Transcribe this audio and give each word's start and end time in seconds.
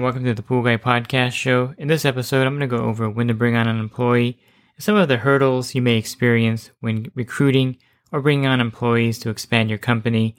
And 0.00 0.04
welcome 0.06 0.24
to 0.24 0.32
the 0.32 0.42
Pool 0.42 0.62
Guy 0.62 0.78
Podcast 0.78 1.32
Show. 1.32 1.74
In 1.76 1.86
this 1.86 2.06
episode, 2.06 2.46
I'm 2.46 2.56
going 2.56 2.66
to 2.70 2.74
go 2.74 2.84
over 2.84 3.10
when 3.10 3.28
to 3.28 3.34
bring 3.34 3.54
on 3.54 3.68
an 3.68 3.78
employee 3.78 4.40
and 4.74 4.82
some 4.82 4.96
of 4.96 5.08
the 5.08 5.18
hurdles 5.18 5.74
you 5.74 5.82
may 5.82 5.98
experience 5.98 6.70
when 6.80 7.12
recruiting 7.14 7.76
or 8.10 8.22
bringing 8.22 8.46
on 8.46 8.62
employees 8.62 9.18
to 9.18 9.28
expand 9.28 9.68
your 9.68 9.78
company, 9.78 10.36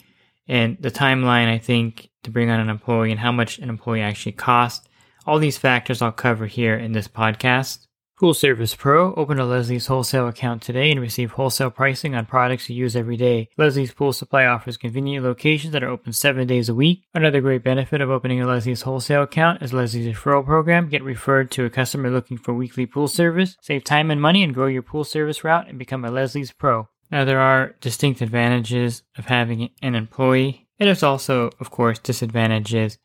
and 0.47 0.77
the 0.79 0.89
timeline, 0.89 1.47
I 1.47 1.59
think, 1.59 2.09
to 2.23 2.31
bring 2.31 2.49
on 2.49 2.59
an 2.59 2.70
employee 2.70 3.11
and 3.11 3.20
how 3.20 3.31
much 3.31 3.59
an 3.59 3.70
employee 3.70 4.01
actually 4.01 4.31
costs. 4.31 4.89
All 5.27 5.37
these 5.37 5.59
factors 5.59 6.01
I'll 6.01 6.12
cover 6.12 6.48
here 6.48 6.75
in 6.75 6.93
this 6.93 7.07
podcast. 7.07 7.85
Pool 8.21 8.35
Service 8.35 8.75
Pro. 8.75 9.16
Open 9.16 9.39
a 9.39 9.45
Leslie's 9.45 9.88
wholesale 9.88 10.27
account 10.27 10.62
today 10.62 10.91
and 10.91 11.02
receive 11.02 11.31
wholesale 11.31 11.71
pricing 11.71 12.13
on 12.13 12.27
products 12.27 12.70
you 12.70 12.75
use 12.75 12.95
every 12.95 13.17
day. 13.17 13.49
Leslie's 13.57 13.91
Pool 13.91 14.13
Supply 14.13 14.45
offers 14.45 14.77
convenient 14.77 15.25
locations 15.25 15.73
that 15.73 15.81
are 15.81 15.89
open 15.89 16.13
seven 16.13 16.45
days 16.45 16.70
a 16.70 16.76
week. 16.76 17.01
Another 17.15 17.41
great 17.41 17.63
benefit 17.63 17.99
of 17.99 18.12
opening 18.12 18.40
a 18.40 18.46
Leslie's 18.46 18.84
wholesale 18.84 19.23
account 19.23 19.63
is 19.63 19.73
Leslie's 19.73 20.05
referral 20.05 20.46
program. 20.46 20.87
Get 20.87 21.01
referred 21.01 21.49
to 21.49 21.65
a 21.65 21.71
customer 21.71 22.12
looking 22.12 22.37
for 22.37 22.54
weekly 22.54 22.85
pool 22.85 23.07
service. 23.07 23.57
Save 23.59 23.85
time 23.85 24.12
and 24.12 24.21
money 24.21 24.43
and 24.43 24.53
grow 24.53 24.68
your 24.68 24.84
pool 24.84 25.03
service 25.03 25.43
route 25.43 25.68
and 25.68 25.79
become 25.79 26.05
a 26.05 26.12
Leslie's 26.12 26.51
Pro. 26.51 26.90
Now, 27.09 27.26
there 27.26 27.40
are 27.40 27.74
distinct 27.81 28.21
advantages 28.21 29.01
of 29.18 29.26
having 29.26 29.71
an 29.81 29.96
employee, 29.96 30.68
and 30.79 30.85
there's 30.85 31.01
also, 31.01 31.49
of 31.59 31.71
course, 31.71 31.98
disadvantages. 31.98 32.99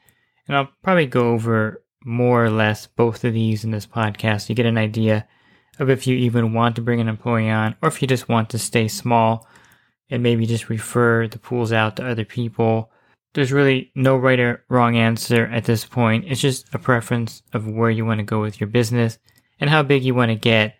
And 0.47 0.59
I'll 0.59 0.69
probably 0.83 1.07
go 1.07 1.31
over 1.31 1.83
more 2.07 2.45
or 2.45 2.51
less 2.51 2.87
both 2.87 3.25
of 3.25 3.35
these 3.35 3.65
in 3.65 3.73
this 3.73 3.87
podcast. 3.87 4.49
You 4.49 4.55
get 4.55 4.65
an 4.65 4.79
idea 4.79 5.27
of 5.79 5.91
if 5.91 6.07
you 6.07 6.17
even 6.17 6.55
want 6.55 6.77
to 6.77 6.83
bring 6.83 7.01
an 7.01 7.09
employee 7.09 7.51
on, 7.51 7.75
or 7.83 7.89
if 7.89 8.01
you 8.01 8.09
just 8.09 8.29
want 8.29 8.49
to 8.51 8.59
stay 8.59 8.89
small 8.89 9.47
and 10.09 10.23
maybe 10.23 10.47
just 10.47 10.69
refer 10.69 11.27
the 11.27 11.39
pools 11.39 11.73
out 11.73 11.97
to 11.97 12.07
other 12.07 12.25
people. 12.25 12.91
There's 13.35 13.53
really 13.53 13.91
no 13.95 14.17
right 14.17 14.39
or 14.39 14.65
wrong 14.69 14.97
answer 14.97 15.47
at 15.47 15.65
this 15.65 15.85
point. 15.85 16.25
It's 16.29 16.41
just 16.41 16.73
a 16.73 16.79
preference 16.79 17.43
of 17.53 17.69
where 17.69 17.91
you 17.91 18.07
want 18.07 18.19
to 18.19 18.25
go 18.25 18.41
with 18.41 18.61
your 18.61 18.69
business 18.69 19.19
and 19.59 19.69
how 19.69 19.83
big 19.83 20.05
you 20.05 20.15
want 20.15 20.31
to 20.31 20.37
get 20.37 20.77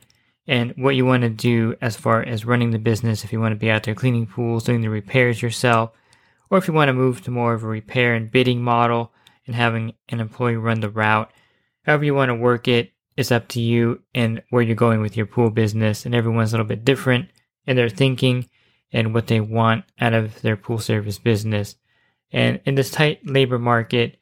and 0.47 0.73
what 0.77 0.95
you 0.95 1.05
want 1.05 1.23
to 1.23 1.29
do 1.29 1.75
as 1.83 1.97
far 1.97 2.23
as 2.23 2.45
running 2.45 2.71
the 2.71 2.79
business. 2.79 3.25
If 3.25 3.33
you 3.33 3.41
want 3.41 3.53
to 3.53 3.59
be 3.59 3.71
out 3.71 3.83
there 3.83 3.97
cleaning 3.97 4.27
pools, 4.27 4.65
doing 4.65 4.81
the 4.81 4.89
repairs 4.89 5.43
yourself, 5.43 5.91
or 6.51 6.59
if 6.59 6.69
you 6.69 6.73
want 6.73 6.89
to 6.89 6.93
move 6.93 7.23
to 7.23 7.33
more 7.33 7.53
of 7.53 7.65
a 7.65 7.67
repair 7.67 8.15
and 8.15 8.31
bidding 8.31 8.63
model 8.63 9.13
and 9.47 9.55
having 9.55 9.95
an 10.09 10.21
employee 10.21 10.57
run 10.57 10.81
the 10.81 10.91
route. 10.91 11.31
However, 11.85 12.05
you 12.05 12.15
want 12.15 12.31
to 12.31 12.35
work 12.35 12.69
it 12.69 12.93
is 13.17 13.33
up 13.33 13.49
to 13.49 13.61
you 13.61 14.03
and 14.15 14.43
where 14.51 14.63
you're 14.63 14.77
going 14.77 15.01
with 15.01 15.17
your 15.17 15.27
pool 15.27 15.51
business. 15.51 16.05
And 16.05 16.15
everyone's 16.15 16.53
a 16.53 16.57
little 16.57 16.67
bit 16.67 16.85
different 16.85 17.31
in 17.67 17.77
their 17.77 17.89
thinking 17.89 18.49
and 18.93 19.15
what 19.15 19.27
they 19.27 19.41
want 19.41 19.85
out 20.01 20.15
of 20.15 20.41
their 20.43 20.57
pool 20.57 20.79
service 20.79 21.19
business. 21.19 21.77
And 22.33 22.61
in 22.65 22.75
this 22.75 22.91
tight 22.91 23.27
labor 23.27 23.59
market, 23.59 24.19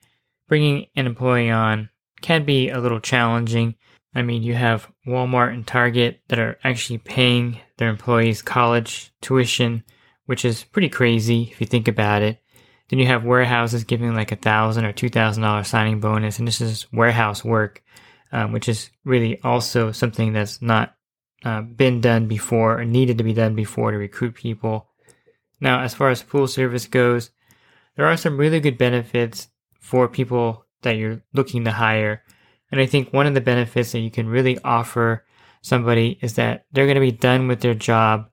bringing 0.48 0.86
an 0.94 1.06
employee 1.06 1.50
on 1.50 1.90
can 2.20 2.44
be 2.44 2.70
a 2.70 2.80
little 2.80 3.00
challenging. 3.00 3.74
I 4.14 4.22
mean, 4.22 4.42
you 4.42 4.54
have 4.54 4.90
Walmart 5.06 5.52
and 5.52 5.66
Target 5.66 6.20
that 6.28 6.38
are 6.38 6.58
actually 6.62 6.98
paying 6.98 7.60
their 7.78 7.88
employees 7.88 8.42
college 8.42 9.12
tuition, 9.20 9.82
which 10.26 10.44
is 10.44 10.64
pretty 10.64 10.88
crazy 10.88 11.48
if 11.50 11.60
you 11.60 11.66
think 11.66 11.88
about 11.88 12.22
it. 12.22 12.40
Then 12.88 12.98
you 12.98 13.06
have 13.06 13.24
warehouses 13.24 13.84
giving 13.84 14.14
like 14.14 14.32
a 14.32 14.36
thousand 14.36 14.84
or 14.84 14.92
two 14.92 15.08
thousand 15.08 15.42
dollar 15.42 15.64
signing 15.64 16.00
bonus, 16.00 16.38
and 16.38 16.46
this 16.46 16.60
is 16.60 16.86
warehouse 16.92 17.44
work, 17.44 17.82
um, 18.32 18.52
which 18.52 18.68
is 18.68 18.90
really 19.04 19.40
also 19.42 19.92
something 19.92 20.32
that's 20.32 20.60
not 20.60 20.94
uh, 21.44 21.62
been 21.62 22.00
done 22.00 22.26
before 22.26 22.78
or 22.78 22.84
needed 22.84 23.18
to 23.18 23.24
be 23.24 23.34
done 23.34 23.54
before 23.54 23.90
to 23.90 23.96
recruit 23.98 24.34
people. 24.34 24.88
Now, 25.60 25.80
as 25.80 25.94
far 25.94 26.10
as 26.10 26.22
pool 26.22 26.46
service 26.46 26.86
goes, 26.86 27.30
there 27.96 28.06
are 28.06 28.16
some 28.16 28.36
really 28.36 28.60
good 28.60 28.76
benefits 28.76 29.48
for 29.80 30.08
people 30.08 30.66
that 30.82 30.96
you're 30.96 31.22
looking 31.32 31.64
to 31.64 31.70
hire. 31.70 32.22
And 32.70 32.80
I 32.80 32.86
think 32.86 33.12
one 33.12 33.26
of 33.26 33.34
the 33.34 33.40
benefits 33.40 33.92
that 33.92 34.00
you 34.00 34.10
can 34.10 34.28
really 34.28 34.58
offer 34.64 35.24
somebody 35.62 36.18
is 36.20 36.34
that 36.34 36.66
they're 36.72 36.86
going 36.86 36.96
to 36.96 37.00
be 37.00 37.12
done 37.12 37.48
with 37.48 37.60
their 37.60 37.74
job 37.74 38.28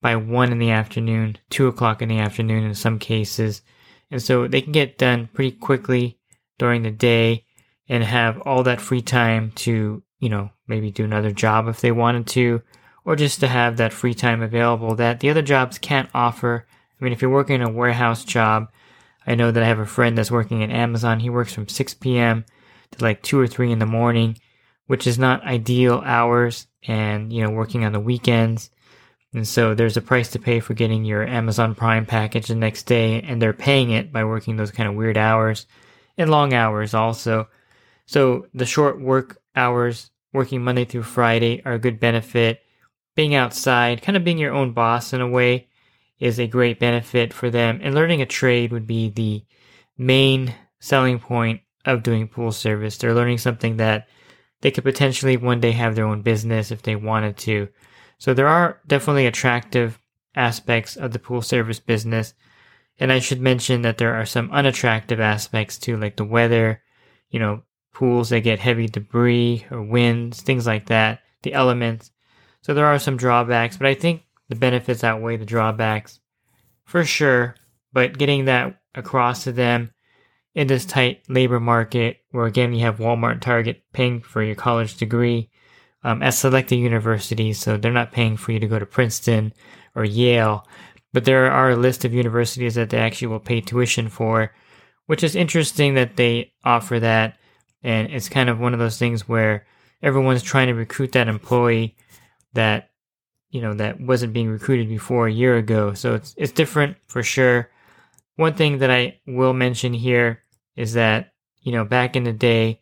by 0.00 0.16
one 0.16 0.52
in 0.52 0.58
the 0.58 0.70
afternoon, 0.70 1.38
two 1.48 1.66
o'clock 1.66 2.02
in 2.02 2.08
the 2.08 2.18
afternoon 2.18 2.64
in 2.64 2.74
some 2.74 2.98
cases. 2.98 3.62
And 4.10 4.22
so 4.22 4.48
they 4.48 4.60
can 4.60 4.72
get 4.72 4.98
done 4.98 5.28
pretty 5.32 5.52
quickly 5.52 6.18
during 6.58 6.82
the 6.82 6.90
day 6.90 7.44
and 7.88 8.04
have 8.04 8.40
all 8.42 8.62
that 8.64 8.80
free 8.80 9.02
time 9.02 9.52
to, 9.56 10.02
you 10.18 10.28
know, 10.28 10.50
maybe 10.66 10.90
do 10.90 11.04
another 11.04 11.30
job 11.30 11.68
if 11.68 11.80
they 11.80 11.92
wanted 11.92 12.26
to, 12.28 12.62
or 13.04 13.16
just 13.16 13.40
to 13.40 13.48
have 13.48 13.76
that 13.76 13.92
free 13.92 14.14
time 14.14 14.42
available 14.42 14.94
that 14.96 15.20
the 15.20 15.30
other 15.30 15.42
jobs 15.42 15.78
can't 15.78 16.10
offer. 16.14 16.66
I 17.00 17.04
mean, 17.04 17.12
if 17.12 17.22
you're 17.22 17.30
working 17.30 17.62
a 17.62 17.70
warehouse 17.70 18.24
job, 18.24 18.70
I 19.26 19.34
know 19.34 19.50
that 19.50 19.62
I 19.62 19.66
have 19.66 19.78
a 19.78 19.86
friend 19.86 20.16
that's 20.16 20.30
working 20.30 20.62
at 20.62 20.70
Amazon. 20.70 21.20
He 21.20 21.30
works 21.30 21.52
from 21.52 21.68
6 21.68 21.94
p.m. 21.94 22.44
to 22.92 23.04
like 23.04 23.22
2 23.22 23.38
or 23.38 23.46
3 23.46 23.72
in 23.72 23.78
the 23.78 23.86
morning, 23.86 24.38
which 24.86 25.06
is 25.06 25.18
not 25.18 25.44
ideal 25.44 26.02
hours 26.04 26.66
and, 26.86 27.32
you 27.32 27.42
know, 27.42 27.50
working 27.50 27.84
on 27.84 27.92
the 27.92 28.00
weekends. 28.00 28.70
And 29.32 29.46
so 29.46 29.74
there's 29.74 29.96
a 29.96 30.02
price 30.02 30.30
to 30.30 30.38
pay 30.38 30.60
for 30.60 30.74
getting 30.74 31.04
your 31.04 31.24
Amazon 31.24 31.74
Prime 31.74 32.04
package 32.04 32.48
the 32.48 32.56
next 32.56 32.84
day, 32.84 33.22
and 33.22 33.40
they're 33.40 33.52
paying 33.52 33.90
it 33.90 34.12
by 34.12 34.24
working 34.24 34.56
those 34.56 34.72
kind 34.72 34.88
of 34.88 34.96
weird 34.96 35.16
hours 35.16 35.66
and 36.18 36.30
long 36.30 36.52
hours 36.52 36.94
also. 36.94 37.48
So 38.06 38.46
the 38.54 38.66
short 38.66 39.00
work 39.00 39.40
hours, 39.54 40.10
working 40.32 40.64
Monday 40.64 40.84
through 40.84 41.04
Friday, 41.04 41.62
are 41.64 41.74
a 41.74 41.78
good 41.78 42.00
benefit. 42.00 42.60
Being 43.14 43.34
outside, 43.34 44.02
kind 44.02 44.16
of 44.16 44.24
being 44.24 44.38
your 44.38 44.52
own 44.52 44.72
boss 44.72 45.12
in 45.12 45.20
a 45.20 45.28
way, 45.28 45.68
is 46.18 46.38
a 46.38 46.46
great 46.46 46.80
benefit 46.80 47.32
for 47.32 47.50
them. 47.50 47.80
And 47.82 47.94
learning 47.94 48.22
a 48.22 48.26
trade 48.26 48.72
would 48.72 48.86
be 48.86 49.10
the 49.10 49.44
main 49.96 50.54
selling 50.80 51.18
point 51.18 51.60
of 51.84 52.02
doing 52.02 52.26
pool 52.28 52.52
service. 52.52 52.96
They're 52.96 53.14
learning 53.14 53.38
something 53.38 53.76
that 53.76 54.08
they 54.60 54.70
could 54.70 54.84
potentially 54.84 55.36
one 55.36 55.60
day 55.60 55.72
have 55.72 55.94
their 55.94 56.06
own 56.06 56.22
business 56.22 56.70
if 56.70 56.82
they 56.82 56.96
wanted 56.96 57.36
to. 57.38 57.68
So 58.20 58.34
there 58.34 58.48
are 58.48 58.78
definitely 58.86 59.26
attractive 59.26 59.98
aspects 60.36 60.94
of 60.94 61.12
the 61.12 61.18
pool 61.18 61.40
service 61.40 61.80
business. 61.80 62.34
And 62.98 63.10
I 63.10 63.18
should 63.18 63.40
mention 63.40 63.80
that 63.80 63.96
there 63.96 64.14
are 64.14 64.26
some 64.26 64.52
unattractive 64.52 65.20
aspects 65.20 65.78
too, 65.78 65.96
like 65.96 66.16
the 66.16 66.24
weather, 66.24 66.82
you 67.30 67.40
know, 67.40 67.62
pools 67.94 68.28
that 68.28 68.40
get 68.40 68.58
heavy 68.58 68.86
debris 68.88 69.64
or 69.70 69.82
winds, 69.82 70.42
things 70.42 70.66
like 70.66 70.86
that, 70.86 71.20
the 71.42 71.54
elements. 71.54 72.10
So 72.60 72.74
there 72.74 72.84
are 72.84 72.98
some 72.98 73.16
drawbacks, 73.16 73.78
but 73.78 73.86
I 73.86 73.94
think 73.94 74.22
the 74.50 74.54
benefits 74.54 75.02
outweigh 75.02 75.38
the 75.38 75.46
drawbacks 75.46 76.20
for 76.84 77.06
sure. 77.06 77.56
But 77.90 78.18
getting 78.18 78.44
that 78.44 78.82
across 78.94 79.44
to 79.44 79.52
them 79.52 79.94
in 80.54 80.66
this 80.66 80.84
tight 80.84 81.22
labor 81.26 81.58
market, 81.58 82.18
where 82.32 82.44
again 82.44 82.74
you 82.74 82.80
have 82.80 82.98
Walmart 82.98 83.32
and 83.32 83.42
Target 83.42 83.82
paying 83.94 84.20
for 84.20 84.42
your 84.42 84.56
college 84.56 84.98
degree, 84.98 85.48
um, 86.02 86.22
at 86.22 86.34
selected 86.34 86.76
universities, 86.76 87.58
so 87.58 87.76
they're 87.76 87.92
not 87.92 88.12
paying 88.12 88.36
for 88.36 88.52
you 88.52 88.60
to 88.60 88.66
go 88.66 88.78
to 88.78 88.86
Princeton 88.86 89.52
or 89.94 90.04
Yale, 90.04 90.66
but 91.12 91.24
there 91.24 91.50
are 91.50 91.70
a 91.70 91.76
list 91.76 92.04
of 92.04 92.14
universities 92.14 92.74
that 92.76 92.90
they 92.90 92.98
actually 92.98 93.28
will 93.28 93.40
pay 93.40 93.60
tuition 93.60 94.08
for, 94.08 94.52
which 95.06 95.24
is 95.24 95.34
interesting 95.34 95.94
that 95.94 96.16
they 96.16 96.52
offer 96.64 97.00
that. 97.00 97.36
And 97.82 98.10
it's 98.10 98.28
kind 98.28 98.48
of 98.48 98.60
one 98.60 98.72
of 98.72 98.78
those 98.78 98.98
things 98.98 99.28
where 99.28 99.66
everyone's 100.02 100.42
trying 100.42 100.68
to 100.68 100.74
recruit 100.74 101.12
that 101.12 101.28
employee 101.28 101.96
that, 102.54 102.90
you 103.50 103.60
know, 103.60 103.74
that 103.74 104.00
wasn't 104.00 104.32
being 104.32 104.48
recruited 104.48 104.88
before 104.88 105.26
a 105.26 105.32
year 105.32 105.56
ago. 105.56 105.94
So 105.94 106.14
it's, 106.14 106.34
it's 106.36 106.52
different 106.52 106.96
for 107.08 107.22
sure. 107.22 107.70
One 108.36 108.54
thing 108.54 108.78
that 108.78 108.90
I 108.90 109.18
will 109.26 109.52
mention 109.52 109.92
here 109.92 110.42
is 110.76 110.92
that, 110.92 111.32
you 111.62 111.72
know, 111.72 111.84
back 111.84 112.16
in 112.16 112.24
the 112.24 112.32
day, 112.32 112.80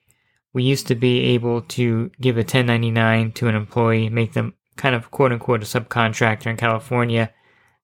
we 0.53 0.63
used 0.63 0.87
to 0.89 0.95
be 0.95 1.21
able 1.21 1.63
to 1.63 2.11
give 2.21 2.37
a 2.37 2.41
1099 2.41 3.33
to 3.33 3.49
an 3.49 3.55
employee, 3.55 4.09
make 4.09 4.33
them 4.33 4.55
kind 4.77 4.95
of 4.95 5.11
quote 5.11 5.33
unquote 5.33 5.63
a 5.63 5.67
subcontractor 5.67 6.47
in 6.47 6.57
California. 6.57 7.33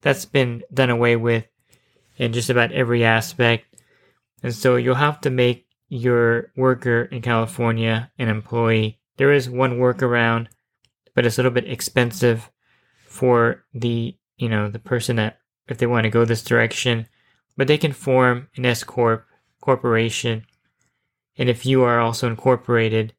That's 0.00 0.24
been 0.24 0.62
done 0.72 0.90
away 0.90 1.16
with 1.16 1.46
in 2.16 2.32
just 2.32 2.50
about 2.50 2.72
every 2.72 3.04
aspect. 3.04 3.66
And 4.42 4.54
so 4.54 4.76
you'll 4.76 4.94
have 4.94 5.20
to 5.22 5.30
make 5.30 5.66
your 5.88 6.52
worker 6.56 7.02
in 7.02 7.22
California 7.22 8.10
an 8.18 8.28
employee. 8.28 9.00
There 9.16 9.32
is 9.32 9.48
one 9.48 9.78
workaround, 9.78 10.48
but 11.14 11.24
it's 11.24 11.38
a 11.38 11.40
little 11.40 11.52
bit 11.52 11.70
expensive 11.70 12.50
for 13.06 13.64
the 13.72 14.16
you 14.36 14.48
know, 14.48 14.68
the 14.68 14.78
person 14.78 15.16
that, 15.16 15.38
if 15.68 15.78
they 15.78 15.86
want 15.86 16.04
to 16.04 16.10
go 16.10 16.24
this 16.24 16.42
direction, 16.42 17.06
but 17.56 17.68
they 17.68 17.78
can 17.78 17.92
form 17.92 18.48
an 18.56 18.66
S 18.66 18.84
Corp 18.84 19.26
corporation. 19.60 20.44
And 21.36 21.48
if 21.48 21.66
you 21.66 21.82
are 21.82 22.00
also 22.00 22.28
incorporated, 22.28 23.14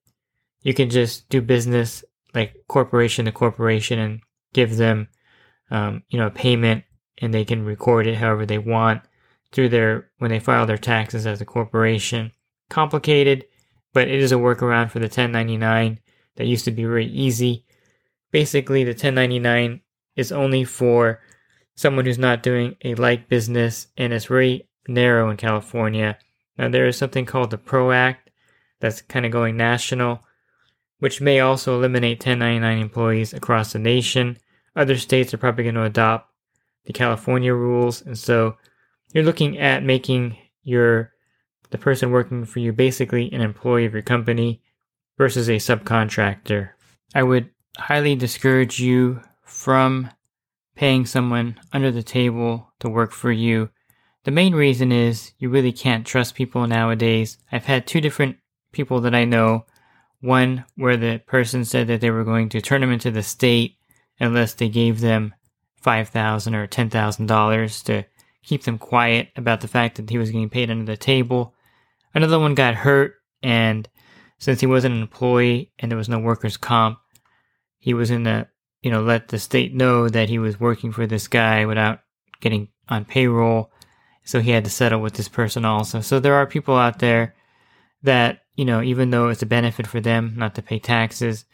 you 0.62 0.74
can 0.74 0.90
just 0.90 1.30
do 1.30 1.42
business 1.42 2.04
like 2.34 2.56
corporation 2.68 3.26
to 3.26 3.32
corporation 3.32 4.00
and 4.00 4.22
give 4.54 4.78
them, 4.78 5.08
um, 5.72 6.04
you 6.10 6.20
know, 6.20 6.28
a 6.28 6.32
payment 6.32 6.84
and 7.20 7.34
they 7.34 7.46
can 7.46 7.64
record 7.64 8.08
it 8.08 8.16
however 8.16 8.46
they 8.46 8.58
want 8.58 9.02
through 9.52 9.70
their, 9.70 10.10
when 10.18 10.32
they 10.32 10.40
file 10.40 10.66
their 10.66 10.78
taxes 10.78 11.26
as 11.26 11.40
a 11.42 11.46
corporation. 11.46 12.32
Complicated, 12.70 13.46
but 13.94 14.08
it 14.08 14.20
is 14.20 14.32
a 14.32 14.36
workaround 14.36 14.92
for 14.92 15.00
the 15.00 15.06
1099 15.06 16.00
that 16.36 16.48
used 16.48 16.66
to 16.66 16.72
be 16.72 16.84
very 16.84 17.08
easy. 17.08 17.66
Basically, 18.32 18.84
the 18.84 18.90
1099 18.90 19.82
is 20.16 20.32
only 20.32 20.64
for 20.64 21.22
someone 21.76 22.06
who's 22.06 22.18
not 22.18 22.44
doing 22.44 22.76
a 22.84 22.96
like 22.96 23.30
business 23.30 23.88
and 23.98 24.14
it's 24.14 24.26
very 24.26 24.68
narrow 24.88 25.30
in 25.30 25.38
California. 25.38 26.18
Now, 26.58 26.70
there 26.70 26.88
is 26.88 26.98
something 26.98 27.26
called 27.26 27.52
the 27.52 27.58
PRO 27.58 27.92
Act 27.92 28.30
that's 28.80 29.02
kind 29.02 29.26
of 29.26 29.32
going 29.32 29.58
national, 29.58 30.24
which 31.00 31.22
may 31.22 31.40
also 31.40 31.76
eliminate 31.76 32.20
1099 32.20 32.78
employees 32.78 33.34
across 33.34 33.74
the 33.74 33.80
nation. 33.80 34.38
Other 34.76 34.98
states 34.98 35.34
are 35.34 35.38
probably 35.38 35.64
going 35.64 35.76
to 35.76 35.84
adopt 35.84 36.32
the 36.86 36.94
California 36.94 37.54
rules, 37.54 38.02
and 38.02 38.18
so 38.18 38.58
you're 39.14 39.24
looking 39.24 39.58
at 39.58 39.84
making 39.84 40.38
your 40.64 41.12
the 41.72 41.78
person 41.78 42.12
working 42.12 42.46
for 42.46 42.60
you 42.60 42.72
basically 42.72 43.32
an 43.34 43.42
employee 43.42 43.86
of 43.86 43.94
your 43.94 44.02
company 44.02 44.62
versus 45.18 45.50
a 45.50 45.54
subcontractor. 45.54 46.70
I 47.14 47.24
would 47.24 47.50
highly 47.78 48.16
discourage 48.16 48.80
you 48.80 49.22
from 49.44 50.12
paying 50.76 51.06
someone 51.06 51.60
under 51.74 51.92
the 51.92 52.04
table 52.04 52.72
to 52.80 52.90
work 52.90 53.12
for 53.12 53.32
you. 53.32 53.70
The 54.26 54.32
main 54.32 54.56
reason 54.56 54.92
is 54.92 55.34
you 55.38 55.50
really 55.50 55.72
can't 55.72 56.06
trust 56.06 56.34
people 56.34 56.66
nowadays. 56.66 57.38
I've 57.52 57.66
had 57.66 57.86
two 57.86 58.02
different 58.02 58.38
people 58.72 59.00
that 59.02 59.14
I 59.14 59.24
know. 59.24 59.66
One 60.20 60.66
where 60.76 60.98
the 60.98 61.22
person 61.28 61.64
said 61.64 61.88
that 61.88 62.02
they 62.02 62.10
were 62.10 62.24
going 62.24 62.50
to 62.50 62.62
turn 62.62 62.82
them 62.82 62.92
into 62.92 63.12
the 63.12 63.22
state 63.22 63.78
unless 64.20 64.54
they 64.54 64.68
gave 64.68 65.00
them 65.00 65.36
five 65.80 66.10
thousand 66.10 66.56
or 66.56 66.66
ten 66.66 66.90
thousand 66.90 67.28
dollars 67.28 67.84
to 67.84 68.04
keep 68.44 68.64
them 68.64 68.80
quiet 68.80 69.30
about 69.36 69.62
the 69.62 69.68
fact 69.68 69.98
that 69.98 70.10
he 70.10 70.18
was 70.18 70.32
getting 70.32 70.50
paid 70.50 70.72
under 70.72 70.86
the 70.86 70.98
table. 70.98 71.54
Another 72.16 72.40
one 72.40 72.56
got 72.56 72.74
hurt, 72.74 73.14
and 73.44 73.88
since 74.40 74.60
he 74.60 74.66
wasn't 74.66 74.96
an 74.96 75.02
employee 75.02 75.72
and 75.78 75.92
there 75.92 75.98
was 75.98 76.10
no 76.10 76.18
workers' 76.18 76.58
comp, 76.58 76.98
he 77.78 77.94
was 77.94 78.10
in 78.10 78.24
the 78.24 78.48
you 78.82 78.90
know 78.90 79.04
let 79.04 79.28
the 79.28 79.38
state 79.38 79.76
know 79.76 80.10
that 80.10 80.30
he 80.30 80.40
was 80.40 80.60
working 80.60 80.92
for 80.92 81.06
this 81.06 81.28
guy 81.28 81.66
without 81.66 82.00
getting 82.42 82.70
on 82.90 83.06
payroll. 83.06 83.72
So 84.26 84.42
he 84.42 84.52
had 84.52 84.66
to 84.66 84.70
settle 84.70 85.02
with 85.02 85.14
this 85.14 85.30
person 85.30 85.64
also. 85.64 86.02
So 86.02 86.20
there 86.20 86.36
are 86.36 86.46
people 86.46 86.76
out 86.76 87.00
there 87.00 87.36
that 88.04 88.42
you 88.56 88.66
know 88.66 88.82
even 88.82 89.12
though 89.12 89.30
it's 89.30 89.42
a 89.42 89.48
benefit 89.48 89.88
for 89.88 90.02
them 90.02 90.34
not 90.36 90.56
to 90.56 90.62
pay 90.62 90.80
taxes, 90.80 91.46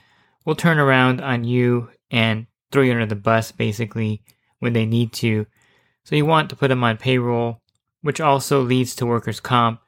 will 0.46 0.56
turn 0.56 0.80
around 0.80 1.22
on 1.22 1.44
you 1.44 1.90
and 2.10 2.48
throw 2.72 2.82
you 2.82 2.92
under 2.92 3.06
the 3.06 3.16
bus 3.16 3.52
basically 3.52 4.24
when 4.60 4.74
they 4.74 4.86
need 4.86 5.14
to. 5.14 5.46
So 6.06 6.16
you 6.16 6.26
want 6.26 6.50
to 6.50 6.56
put 6.56 6.70
them 6.70 6.84
on 6.84 6.98
payroll, 6.98 7.62
which 8.02 8.22
also 8.22 8.62
leads 8.62 8.96
to 8.96 9.06
workers' 9.06 9.40
comp. 9.40 9.82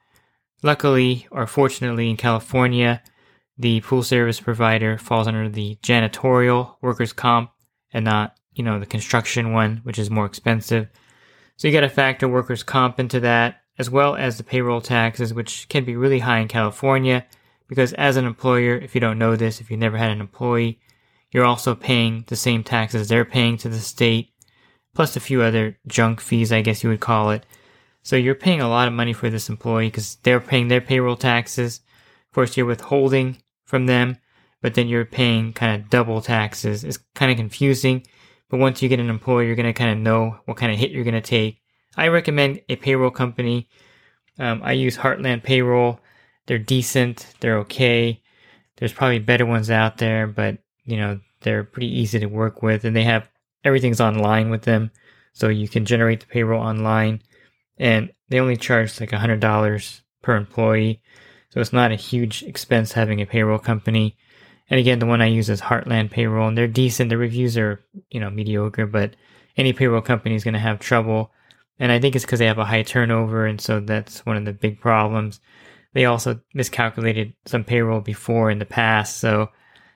Luckily 0.62 1.27
or 1.31 1.47
fortunately 1.47 2.09
in 2.09 2.18
California, 2.18 3.01
the 3.57 3.81
pool 3.81 4.03
service 4.03 4.39
provider 4.39 4.97
falls 4.97 5.27
under 5.27 5.50
the 5.50 5.77
janitorial 5.83 6.75
workers' 6.81 7.13
comp 7.13 7.51
and 7.91 8.06
not, 8.06 8.36
you 8.53 8.63
know, 8.63 8.79
the 8.79 8.86
construction 8.86 9.53
one, 9.53 9.81
which 9.83 10.00
is 10.00 10.09
more 10.09 10.25
expensive. 10.25 10.88
So 11.55 11.67
you 11.67 11.73
got 11.73 11.81
to 11.81 11.89
factor 11.89 12.27
workers' 12.27 12.63
comp 12.63 13.00
into 13.00 13.19
that, 13.21 13.61
as 13.77 13.89
well 13.89 14.15
as 14.15 14.38
the 14.38 14.44
payroll 14.44 14.81
taxes, 14.81 15.33
which 15.33 15.67
can 15.69 15.85
be 15.85 15.95
really 15.95 16.19
high 16.19 16.39
in 16.39 16.47
California. 16.47 17.25
Because 17.67 17.94
as 17.94 18.17
an 18.17 18.25
employer, 18.25 18.75
if 18.75 18.94
you 18.94 19.01
don't 19.01 19.17
know 19.17 19.35
this, 19.35 19.61
if 19.61 19.71
you 19.71 19.77
never 19.77 19.97
had 19.97 20.11
an 20.11 20.21
employee, 20.21 20.79
you're 21.31 21.45
also 21.45 21.73
paying 21.73 22.23
the 22.27 22.35
same 22.35 22.63
taxes 22.63 23.07
they're 23.07 23.25
paying 23.25 23.57
to 23.57 23.69
the 23.69 23.79
state, 23.79 24.29
plus 24.94 25.15
a 25.15 25.19
few 25.19 25.41
other 25.41 25.77
junk 25.88 26.21
fees, 26.21 26.51
I 26.51 26.61
guess 26.61 26.83
you 26.83 26.89
would 26.89 27.00
call 27.00 27.31
it. 27.31 27.45
So 28.03 28.15
you're 28.15 28.35
paying 28.35 28.61
a 28.61 28.69
lot 28.69 28.88
of 28.88 28.94
money 28.94 29.13
for 29.13 29.29
this 29.29 29.50
employee 29.50 29.88
because 29.88 30.17
they're 30.23 30.39
paying 30.39 30.67
their 30.67 30.81
payroll 30.81 31.15
taxes. 31.15 31.81
Of 32.29 32.35
course, 32.35 32.57
you're 32.57 32.65
withholding 32.65 33.38
from 33.65 33.85
them, 33.85 34.17
but 34.61 34.75
then 34.75 34.88
you're 34.88 35.05
paying 35.05 35.53
kind 35.53 35.81
of 35.81 35.89
double 35.89 36.21
taxes. 36.21 36.83
It's 36.83 37.00
kind 37.15 37.31
of 37.31 37.38
confusing, 37.38 38.05
but 38.53 38.59
once 38.59 38.83
you 38.83 38.88
get 38.88 39.00
an 39.00 39.09
employee, 39.09 39.47
you're 39.47 39.55
going 39.55 39.65
to 39.65 39.73
kind 39.73 39.89
of 39.89 39.97
know 39.97 40.38
what 40.45 40.57
kind 40.57 40.71
of 40.71 40.77
hit 40.77 40.91
you're 40.91 41.03
going 41.03 41.15
to 41.15 41.21
take. 41.21 41.59
I 41.97 42.09
recommend 42.09 42.61
a 42.69 42.75
payroll 42.75 43.09
company. 43.09 43.67
Um, 44.38 44.61
I 44.63 44.73
use 44.73 44.95
Heartland 44.95 45.41
Payroll. 45.41 46.00
They're 46.45 46.59
decent. 46.59 47.33
They're 47.39 47.57
okay. 47.61 48.21
There's 48.77 48.94
probably 48.94 49.17
better 49.17 49.47
ones 49.47 49.71
out 49.71 49.97
there, 49.97 50.27
but 50.27 50.59
you 50.85 50.97
know, 50.97 51.19
they're 51.41 51.63
pretty 51.63 52.00
easy 52.00 52.19
to 52.19 52.27
work 52.27 52.61
with 52.61 52.85
and 52.85 52.95
they 52.95 53.05
have 53.05 53.27
everything's 53.63 54.00
online 54.00 54.51
with 54.51 54.61
them. 54.61 54.91
So 55.33 55.47
you 55.47 55.67
can 55.67 55.83
generate 55.83 56.19
the 56.19 56.27
payroll 56.27 56.61
online 56.61 57.23
and 57.79 58.11
they 58.29 58.39
only 58.39 58.55
charge 58.55 59.00
like 59.00 59.09
$100 59.09 60.01
per 60.21 60.35
employee. 60.35 61.01
So 61.50 61.59
it's 61.59 61.73
not 61.73 61.91
a 61.91 61.95
huge 61.95 62.44
expense 62.44 62.91
having 62.91 63.19
a 63.19 63.25
payroll 63.25 63.57
company. 63.57 64.15
And 64.69 64.80
again, 64.80 65.00
the 65.00 65.06
one 65.06 65.21
I 65.21 65.27
use 65.27 65.50
is 65.50 65.62
Heartland 65.62 66.12
Payroll 66.12 66.48
and 66.48 66.57
they're 66.57 66.68
decent. 66.68 67.10
The 67.10 67.18
reviews 67.18 67.57
are, 67.57 67.83
you 68.10 68.19
know, 68.19 68.30
mediocre, 68.30 68.86
but 68.86 69.15
any 69.57 69.74
payroll 69.74 70.01
company 70.01 70.36
is 70.36 70.44
going 70.44 70.54
to 70.54 70.60
have 70.60 70.80
trouble. 70.80 71.31
And 71.80 71.92
I 71.92 72.00
think 72.00 72.15
it's 72.15 72.25
because 72.25 72.39
they 72.39 72.48
have 72.48 72.60
a 72.60 72.65
high 72.65 72.83
turnover. 72.83 73.45
And 73.45 73.60
so 73.60 73.80
that's 73.80 74.25
one 74.25 74.38
of 74.38 74.45
the 74.45 74.54
big 74.54 74.80
problems. 74.80 75.39
They 75.94 76.06
also 76.06 76.39
miscalculated 76.54 77.33
some 77.45 77.63
payroll 77.63 78.01
before 78.01 78.50
in 78.50 78.60
the 78.60 78.65
past. 78.65 79.18
So 79.18 79.50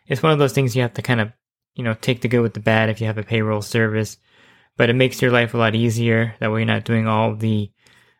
it's 0.06 0.22
one 0.22 0.31
of 0.31 0.40
those 0.40 0.54
things 0.54 0.75
you 0.75 0.81
have 0.81 0.94
to 0.96 1.02
kind 1.02 1.22
of, 1.22 1.31
you 1.75 1.84
know, 1.84 1.94
take 1.94 2.22
the 2.22 2.28
good 2.28 2.42
with 2.42 2.54
the 2.54 2.60
bad 2.60 2.90
if 2.90 3.00
you 3.02 3.08
have 3.08 3.18
a 3.18 3.24
payroll 3.24 3.62
service. 3.62 4.18
But 4.75 4.90
it 4.90 4.96
makes 4.96 5.22
your 5.22 5.31
life 5.31 5.54
a 5.54 5.58
lot 5.58 5.75
easier. 5.75 6.36
That 6.40 6.52
way 6.52 6.60
you're 6.60 6.68
not 6.68 6.84
doing 6.84 7.08
all 7.08 7.36
the 7.36 7.72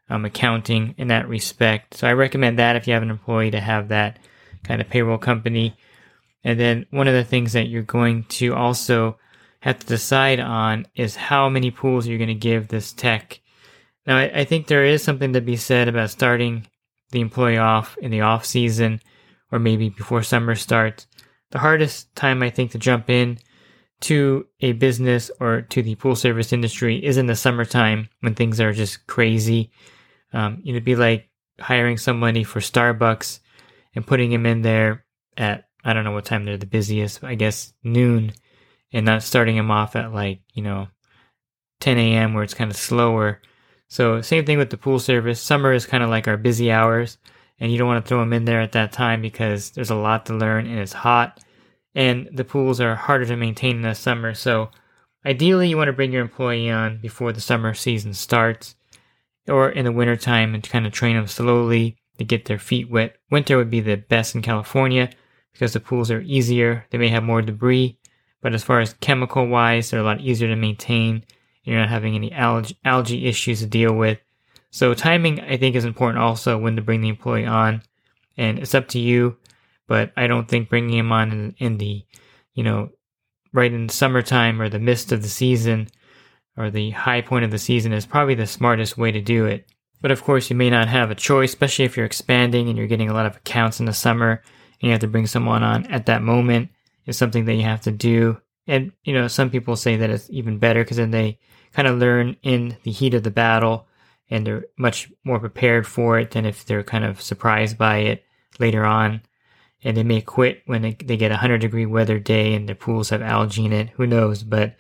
um, 0.10 0.26
accounting 0.26 0.96
in 0.98 1.10
that 1.10 1.28
respect. 1.28 1.96
So 1.96 2.08
I 2.08 2.14
recommend 2.14 2.58
that 2.58 2.76
if 2.76 2.88
you 2.88 2.94
have 2.94 3.04
an 3.04 3.12
employee 3.12 3.52
to 3.52 3.60
have 3.60 3.90
that 3.90 4.18
kind 4.64 4.82
of 4.82 4.90
payroll 4.90 5.18
company. 5.18 5.78
And 6.48 6.58
then 6.58 6.86
one 6.92 7.10
of 7.10 7.14
the 7.14 7.26
things 7.26 7.52
that 7.52 7.68
you're 7.68 7.84
going 7.84 8.24
to 8.24 8.56
also 8.56 9.20
have 9.60 9.80
to 9.80 9.86
decide 9.86 10.40
on 10.40 10.88
is 10.96 11.18
how 11.18 11.50
many 11.50 11.72
pools 11.72 12.08
you're 12.08 12.18
going 12.18 12.30
to 12.30 12.36
give 12.36 12.70
this 12.70 12.94
tech. 12.94 13.42
Now, 14.06 14.16
I, 14.16 14.32
I 14.34 14.44
think 14.46 14.68
there 14.68 14.86
is 14.86 15.04
something 15.04 15.34
to 15.34 15.42
be 15.42 15.58
said 15.58 15.90
about 15.90 16.10
starting 16.10 16.66
the 17.12 17.20
employee 17.20 17.58
off 17.58 17.98
in 17.98 18.12
the 18.12 18.22
off 18.22 18.46
season 18.46 19.02
or 19.52 19.60
maybe 19.60 19.90
before 19.90 20.24
summer 20.24 20.56
starts 20.56 21.06
the 21.52 21.60
hardest 21.60 22.16
time 22.16 22.42
I 22.42 22.50
think 22.50 22.72
to 22.72 22.78
jump 22.78 23.10
in 23.10 23.40
to 24.02 24.46
a 24.62 24.72
business 24.72 25.30
or 25.42 25.64
to 25.64 25.82
the 25.82 25.96
pool 25.96 26.16
service 26.16 26.54
industry 26.54 27.04
is 27.04 27.18
in 27.18 27.26
the 27.26 27.36
summertime 27.36 28.08
when 28.22 28.36
things 28.36 28.62
are 28.62 28.72
just 28.72 29.06
crazy. 29.08 29.72
Um, 30.32 30.62
it'd 30.66 30.86
be 30.86 30.96
like 30.96 31.30
hiring 31.60 31.98
somebody 31.98 32.44
for 32.44 32.62
Starbucks 32.62 33.40
and 33.96 34.08
putting 34.08 34.32
him 34.32 34.46
in 34.46 34.62
there 34.62 35.04
at 35.36 35.67
I 35.88 35.94
don't 35.94 36.04
know 36.04 36.12
what 36.12 36.26
time 36.26 36.44
they're 36.44 36.58
the 36.58 36.66
busiest, 36.66 37.24
I 37.24 37.36
guess 37.36 37.74
noon, 37.82 38.34
and 38.92 39.06
not 39.06 39.24
starting 39.24 39.56
them 39.56 39.72
off 39.72 39.96
at 39.96 40.14
like 40.14 40.42
you 40.54 40.62
know 40.62 40.90
10 41.80 41.98
a.m. 41.98 42.34
where 42.34 42.44
it's 42.44 42.54
kind 42.54 42.70
of 42.70 42.78
slower. 42.78 43.42
So 43.88 44.22
same 44.22 44.46
thing 44.46 44.58
with 44.58 44.70
the 44.70 44.78
pool 44.78 45.00
service. 45.00 45.42
Summer 45.42 45.72
is 45.72 45.86
kind 45.86 46.04
of 46.04 46.10
like 46.10 46.28
our 46.28 46.36
busy 46.36 46.72
hours 46.72 47.18
and 47.60 47.72
you 47.72 47.78
don't 47.78 47.88
want 47.88 48.04
to 48.04 48.08
throw 48.08 48.20
them 48.20 48.34
in 48.34 48.46
there 48.46 48.62
at 48.62 48.74
that 48.74 48.92
time 48.92 49.22
because 49.22 49.72
there's 49.72 49.90
a 49.90 49.96
lot 49.96 50.26
to 50.26 50.34
learn 50.34 50.68
and 50.68 50.78
it's 50.78 50.94
hot 50.94 51.40
and 51.96 52.30
the 52.34 52.44
pools 52.44 52.82
are 52.82 52.96
harder 52.96 53.26
to 53.26 53.38
maintain 53.38 53.78
in 53.78 53.82
the 53.84 53.96
summer. 53.96 54.34
So 54.34 54.72
ideally 55.26 55.70
you 55.70 55.78
want 55.78 55.88
to 55.88 55.94
bring 55.94 56.12
your 56.12 56.22
employee 56.22 56.70
on 56.70 57.00
before 57.00 57.32
the 57.32 57.42
summer 57.42 57.74
season 57.74 58.14
starts 58.14 58.76
or 59.48 59.70
in 59.70 59.86
the 59.86 59.92
wintertime 59.92 60.54
and 60.54 60.68
kind 60.68 60.86
of 60.86 60.92
train 60.92 61.16
them 61.16 61.28
slowly 61.28 61.98
to 62.18 62.26
get 62.26 62.46
their 62.46 62.60
feet 62.60 62.90
wet. 62.90 63.16
Winter 63.32 63.56
would 63.56 63.70
be 63.70 63.80
the 63.80 63.96
best 63.96 64.36
in 64.36 64.42
California 64.42 65.10
because 65.58 65.74
the 65.74 65.80
pools 65.80 66.12
are 66.12 66.22
easier. 66.22 66.86
They 66.92 67.00
may 67.00 67.08
have 67.08 67.24
more 67.24 67.42
debris, 67.42 67.98
but 68.42 68.54
as 68.54 68.64
far 68.64 68.80
as 68.80 68.94
chemical 68.96 69.48
wise, 69.48 69.90
they're 69.90 70.02
a 70.02 70.04
lot 70.04 70.22
easier 70.22 70.48
to 70.50 70.56
maintain. 70.56 71.24
You're 71.64 71.80
not 71.80 71.90
having 71.90 72.14
any 72.14 72.32
algae, 72.32 72.78
algae 72.86 73.26
issues 73.26 73.62
to 73.62 73.66
deal 73.66 73.92
with. 73.92 74.20
So 74.70 74.94
timing, 74.94 75.42
I 75.42 75.58
think, 75.58 75.76
is 75.76 75.84
important 75.84 76.22
also 76.22 76.60
when 76.60 76.76
to 76.76 76.84
bring 76.84 77.02
the 77.02 77.10
employee 77.10 77.48
on, 77.48 77.82
and 78.38 78.60
it's 78.60 78.76
up 78.76 78.88
to 78.90 79.00
you. 79.00 79.38
But 79.88 80.12
I 80.16 80.28
don't 80.28 80.48
think 80.48 80.70
bringing 80.70 81.00
him 81.00 81.12
on 81.12 81.32
in, 81.32 81.56
in 81.58 81.78
the, 81.80 82.06
you 82.54 82.64
know, 82.64 82.90
right 83.52 83.74
in 83.74 83.88
the 83.88 83.94
summertime 83.94 84.62
or 84.62 84.70
the 84.70 84.78
mist 84.78 85.12
of 85.12 85.24
the 85.24 85.28
season 85.28 85.88
or 86.56 86.70
the 86.70 86.92
high 86.92 87.22
point 87.22 87.46
of 87.46 87.52
the 87.52 87.58
season 87.58 87.94
is 87.94 88.06
probably 88.06 88.36
the 88.36 88.46
smartest 88.46 88.96
way 88.96 89.12
to 89.12 89.22
do 89.22 89.46
it. 89.46 89.66
But 90.02 90.12
of 90.12 90.24
course, 90.24 90.52
you 90.52 90.56
may 90.56 90.70
not 90.70 90.88
have 90.88 91.10
a 91.10 91.16
choice, 91.16 91.50
especially 91.50 91.86
if 91.86 91.98
you're 91.98 92.06
expanding 92.06 92.70
and 92.70 92.78
you're 92.78 92.86
getting 92.86 93.10
a 93.10 93.14
lot 93.14 93.26
of 93.26 93.38
accounts 93.38 93.80
in 93.80 93.88
the 93.88 93.94
summer 93.94 94.44
and 94.82 94.88
you 94.88 94.92
have 94.92 95.02
to 95.02 95.08
bring 95.08 95.28
someone 95.28 95.64
on 95.64 95.86
at 95.88 96.06
that 96.06 96.22
moment 96.22 96.70
is 97.06 97.18
something 97.18 97.46
that 97.46 97.56
you 97.56 97.64
have 97.64 97.82
to 97.82 97.92
do 97.92 98.38
And, 98.68 98.92
you 99.04 99.14
know, 99.14 99.28
some 99.28 99.50
people 99.50 99.76
say 99.78 99.96
that 99.96 100.10
it's 100.10 100.30
even 100.30 100.60
better 100.60 100.84
because 100.84 100.98
then 100.98 101.12
they 101.12 101.40
kind 101.72 101.88
of 101.88 101.98
learn 101.98 102.36
in 102.44 102.78
the 102.84 102.92
heat 102.92 103.14
of 103.14 103.24
the 103.24 103.32
battle 103.32 103.88
and 104.30 104.46
they're 104.46 104.66
much 104.78 105.12
more 105.24 105.40
prepared 105.40 105.88
for 105.88 106.20
it 106.20 106.32
than 106.32 106.46
if 106.46 106.66
they're 106.66 106.84
kind 106.84 107.06
of 107.06 107.22
surprised 107.22 107.78
by 107.78 108.00
it 108.00 108.26
later 108.60 108.86
on. 108.86 109.22
And 109.84 109.96
they 109.96 110.04
may 110.04 110.22
quit 110.22 110.64
when 110.66 110.82
they, 110.82 110.94
they 110.94 111.16
get 111.16 111.32
a 111.32 111.36
100 111.36 111.60
degree 111.60 111.86
weather 111.86 112.20
day 112.20 112.54
and 112.56 112.68
their 112.68 112.76
pools 112.76 113.10
have 113.10 113.22
algae 113.22 113.66
in 113.66 113.72
it. 113.72 113.90
Who 113.92 114.06
knows? 114.06 114.44
But 114.44 114.76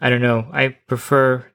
I 0.00 0.10
don't 0.10 0.22
know. 0.22 0.48
I 0.52 0.76
prefer 0.88 1.46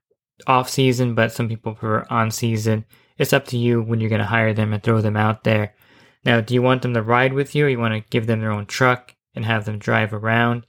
off 0.47 0.69
season, 0.69 1.15
but 1.15 1.33
some 1.33 1.49
people 1.49 1.73
prefer 1.73 2.05
on 2.09 2.31
season. 2.31 2.85
It's 3.17 3.33
up 3.33 3.45
to 3.47 3.57
you 3.57 3.81
when 3.81 3.99
you're 3.99 4.09
going 4.09 4.19
to 4.19 4.25
hire 4.25 4.53
them 4.53 4.71
and 4.73 4.81
throw 4.81 5.01
them 5.01 5.17
out 5.17 5.43
there. 5.43 5.75
Now, 6.25 6.41
do 6.41 6.53
you 6.53 6.61
want 6.61 6.81
them 6.81 6.93
to 6.93 7.01
ride 7.01 7.33
with 7.33 7.53
you 7.53 7.65
or 7.65 7.69
you 7.69 7.79
want 7.79 7.93
to 7.93 8.09
give 8.09 8.27
them 8.27 8.39
their 8.39 8.51
own 8.51 8.65
truck 8.65 9.15
and 9.35 9.45
have 9.45 9.65
them 9.65 9.77
drive 9.77 10.13
around 10.13 10.65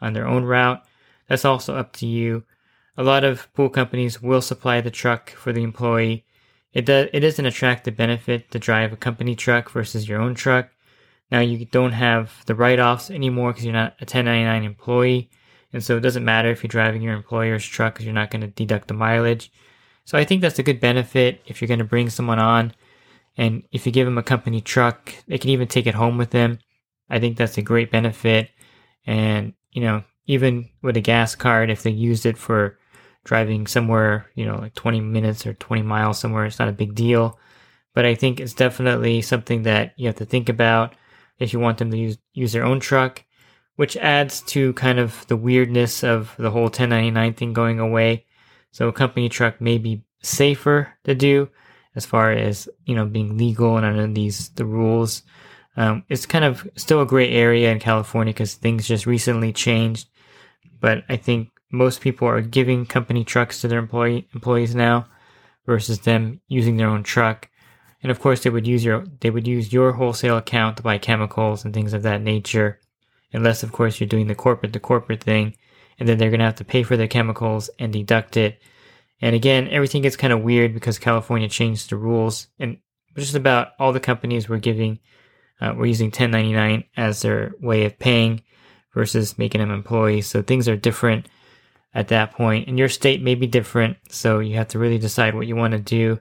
on 0.00 0.12
their 0.12 0.26
own 0.26 0.44
route? 0.44 0.82
That's 1.28 1.44
also 1.44 1.76
up 1.76 1.92
to 1.94 2.06
you. 2.06 2.44
A 2.96 3.02
lot 3.02 3.24
of 3.24 3.52
pool 3.54 3.68
companies 3.68 4.22
will 4.22 4.40
supply 4.40 4.80
the 4.80 4.90
truck 4.90 5.30
for 5.30 5.52
the 5.52 5.62
employee. 5.62 6.24
It 6.72 6.86
does, 6.86 7.08
it 7.12 7.24
is 7.24 7.38
an 7.38 7.46
attractive 7.46 7.96
benefit 7.96 8.50
to 8.50 8.58
drive 8.58 8.92
a 8.92 8.96
company 8.96 9.34
truck 9.34 9.70
versus 9.70 10.08
your 10.08 10.20
own 10.20 10.34
truck. 10.34 10.70
Now 11.30 11.40
you 11.40 11.64
don't 11.64 11.92
have 11.92 12.44
the 12.46 12.54
write-offs 12.54 13.10
anymore 13.10 13.52
because 13.52 13.64
you're 13.64 13.72
not 13.72 13.94
a 14.00 14.04
1099 14.04 14.64
employee. 14.64 15.30
And 15.72 15.84
so 15.84 15.96
it 15.96 16.00
doesn't 16.00 16.24
matter 16.24 16.50
if 16.50 16.62
you're 16.62 16.68
driving 16.68 17.02
your 17.02 17.14
employer's 17.14 17.66
truck 17.66 17.94
because 17.94 18.06
you're 18.06 18.14
not 18.14 18.30
going 18.30 18.42
to 18.42 18.46
deduct 18.46 18.88
the 18.88 18.94
mileage. 18.94 19.52
So 20.04 20.16
I 20.16 20.24
think 20.24 20.40
that's 20.40 20.58
a 20.58 20.62
good 20.62 20.80
benefit 20.80 21.42
if 21.46 21.60
you're 21.60 21.68
going 21.68 21.78
to 21.78 21.84
bring 21.84 22.08
someone 22.08 22.38
on. 22.38 22.72
And 23.36 23.64
if 23.70 23.86
you 23.86 23.92
give 23.92 24.06
them 24.06 24.18
a 24.18 24.22
company 24.22 24.60
truck, 24.60 25.12
they 25.28 25.38
can 25.38 25.50
even 25.50 25.68
take 25.68 25.86
it 25.86 25.94
home 25.94 26.18
with 26.18 26.30
them. 26.30 26.58
I 27.10 27.18
think 27.18 27.36
that's 27.36 27.58
a 27.58 27.62
great 27.62 27.90
benefit. 27.90 28.50
And, 29.06 29.52
you 29.70 29.82
know, 29.82 30.04
even 30.26 30.68
with 30.82 30.96
a 30.96 31.00
gas 31.00 31.34
card, 31.34 31.70
if 31.70 31.82
they 31.82 31.90
used 31.90 32.26
it 32.26 32.38
for 32.38 32.78
driving 33.24 33.66
somewhere, 33.66 34.30
you 34.34 34.46
know, 34.46 34.56
like 34.56 34.74
20 34.74 35.00
minutes 35.00 35.46
or 35.46 35.54
20 35.54 35.82
miles 35.82 36.18
somewhere, 36.18 36.46
it's 36.46 36.58
not 36.58 36.68
a 36.68 36.72
big 36.72 36.94
deal. 36.94 37.38
But 37.94 38.06
I 38.06 38.14
think 38.14 38.40
it's 38.40 38.54
definitely 38.54 39.22
something 39.22 39.62
that 39.62 39.92
you 39.96 40.06
have 40.06 40.16
to 40.16 40.24
think 40.24 40.48
about 40.48 40.94
if 41.38 41.52
you 41.52 41.60
want 41.60 41.78
them 41.78 41.90
to 41.90 41.98
use, 41.98 42.18
use 42.32 42.52
their 42.52 42.64
own 42.64 42.80
truck 42.80 43.22
which 43.76 43.96
adds 43.98 44.40
to 44.40 44.72
kind 44.72 44.98
of 44.98 45.26
the 45.28 45.36
weirdness 45.36 46.02
of 46.02 46.34
the 46.38 46.50
whole 46.50 46.64
1099 46.64 47.34
thing 47.34 47.52
going 47.52 47.78
away. 47.78 48.24
So 48.72 48.88
a 48.88 48.92
company 48.92 49.28
truck 49.28 49.60
may 49.60 49.78
be 49.78 50.02
safer 50.22 50.94
to 51.04 51.14
do 51.14 51.48
as 51.96 52.06
far 52.06 52.30
as, 52.30 52.68
you 52.84 52.94
know, 52.94 53.06
being 53.06 53.36
legal 53.36 53.76
and 53.76 53.84
under 53.84 54.06
these, 54.06 54.50
the 54.50 54.64
rules. 54.64 55.22
Um, 55.76 56.04
it's 56.08 56.26
kind 56.26 56.44
of 56.44 56.68
still 56.76 57.02
a 57.02 57.06
gray 57.06 57.30
area 57.30 57.72
in 57.72 57.80
California 57.80 58.32
because 58.32 58.54
things 58.54 58.86
just 58.86 59.06
recently 59.06 59.52
changed. 59.52 60.08
But 60.80 61.04
I 61.08 61.16
think 61.16 61.50
most 61.72 62.00
people 62.00 62.28
are 62.28 62.40
giving 62.40 62.86
company 62.86 63.24
trucks 63.24 63.60
to 63.60 63.68
their 63.68 63.78
employee 63.78 64.28
employees 64.34 64.74
now 64.74 65.06
versus 65.66 66.00
them 66.00 66.40
using 66.46 66.76
their 66.76 66.88
own 66.88 67.02
truck. 67.02 67.50
And 68.02 68.12
of 68.12 68.20
course, 68.20 68.44
they 68.44 68.50
would 68.50 68.66
use 68.66 68.84
your 68.84 69.04
they 69.20 69.30
would 69.30 69.48
use 69.48 69.72
your 69.72 69.92
wholesale 69.92 70.36
account 70.36 70.76
to 70.76 70.82
buy 70.82 70.98
chemicals 70.98 71.64
and 71.64 71.74
things 71.74 71.92
of 71.92 72.02
that 72.04 72.22
nature 72.22 72.78
unless 73.32 73.62
of 73.62 73.72
course 73.72 74.00
you're 74.00 74.08
doing 74.08 74.26
the 74.26 74.34
corporate 74.34 74.72
to 74.72 74.80
corporate 74.80 75.22
thing 75.22 75.54
and 75.98 76.08
then 76.08 76.18
they're 76.18 76.30
going 76.30 76.40
to 76.40 76.46
have 76.46 76.56
to 76.56 76.64
pay 76.64 76.82
for 76.82 76.96
their 76.96 77.08
chemicals 77.08 77.70
and 77.78 77.92
deduct 77.92 78.36
it 78.36 78.60
and 79.20 79.34
again 79.34 79.68
everything 79.68 80.02
gets 80.02 80.16
kind 80.16 80.32
of 80.32 80.42
weird 80.42 80.74
because 80.74 80.98
california 80.98 81.48
changed 81.48 81.90
the 81.90 81.96
rules 81.96 82.48
and 82.58 82.78
just 83.16 83.34
about 83.34 83.68
all 83.78 83.92
the 83.92 84.00
companies 84.00 84.48
were 84.48 84.58
giving 84.58 84.98
uh, 85.60 85.72
were 85.76 85.86
using 85.86 86.06
1099 86.06 86.84
as 86.96 87.22
their 87.22 87.52
way 87.60 87.84
of 87.84 87.98
paying 87.98 88.42
versus 88.94 89.38
making 89.38 89.60
them 89.60 89.70
employees. 89.70 90.26
So 90.26 90.42
things 90.42 90.68
are 90.68 90.76
different 90.76 91.28
at 91.94 92.08
that 92.08 92.32
point 92.32 92.68
and 92.68 92.78
your 92.78 92.88
state 92.88 93.22
may 93.22 93.34
be 93.34 93.46
different. 93.46 93.96
So 94.10 94.38
you 94.38 94.56
have 94.56 94.68
to 94.68 94.78
really 94.78 94.98
decide 94.98 95.34
what 95.34 95.46
you 95.46 95.56
want 95.56 95.72
to 95.72 95.78
do. 95.78 96.20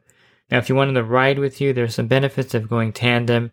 Now 0.49 0.57
if 0.57 0.69
you 0.69 0.75
want 0.75 0.89
them 0.89 0.95
to 0.95 1.03
ride 1.03 1.39
with 1.39 1.59
you 1.59 1.73
there's 1.73 1.95
some 1.95 2.07
benefits 2.07 2.53
of 2.53 2.69
going 2.69 2.93
tandem. 2.93 3.51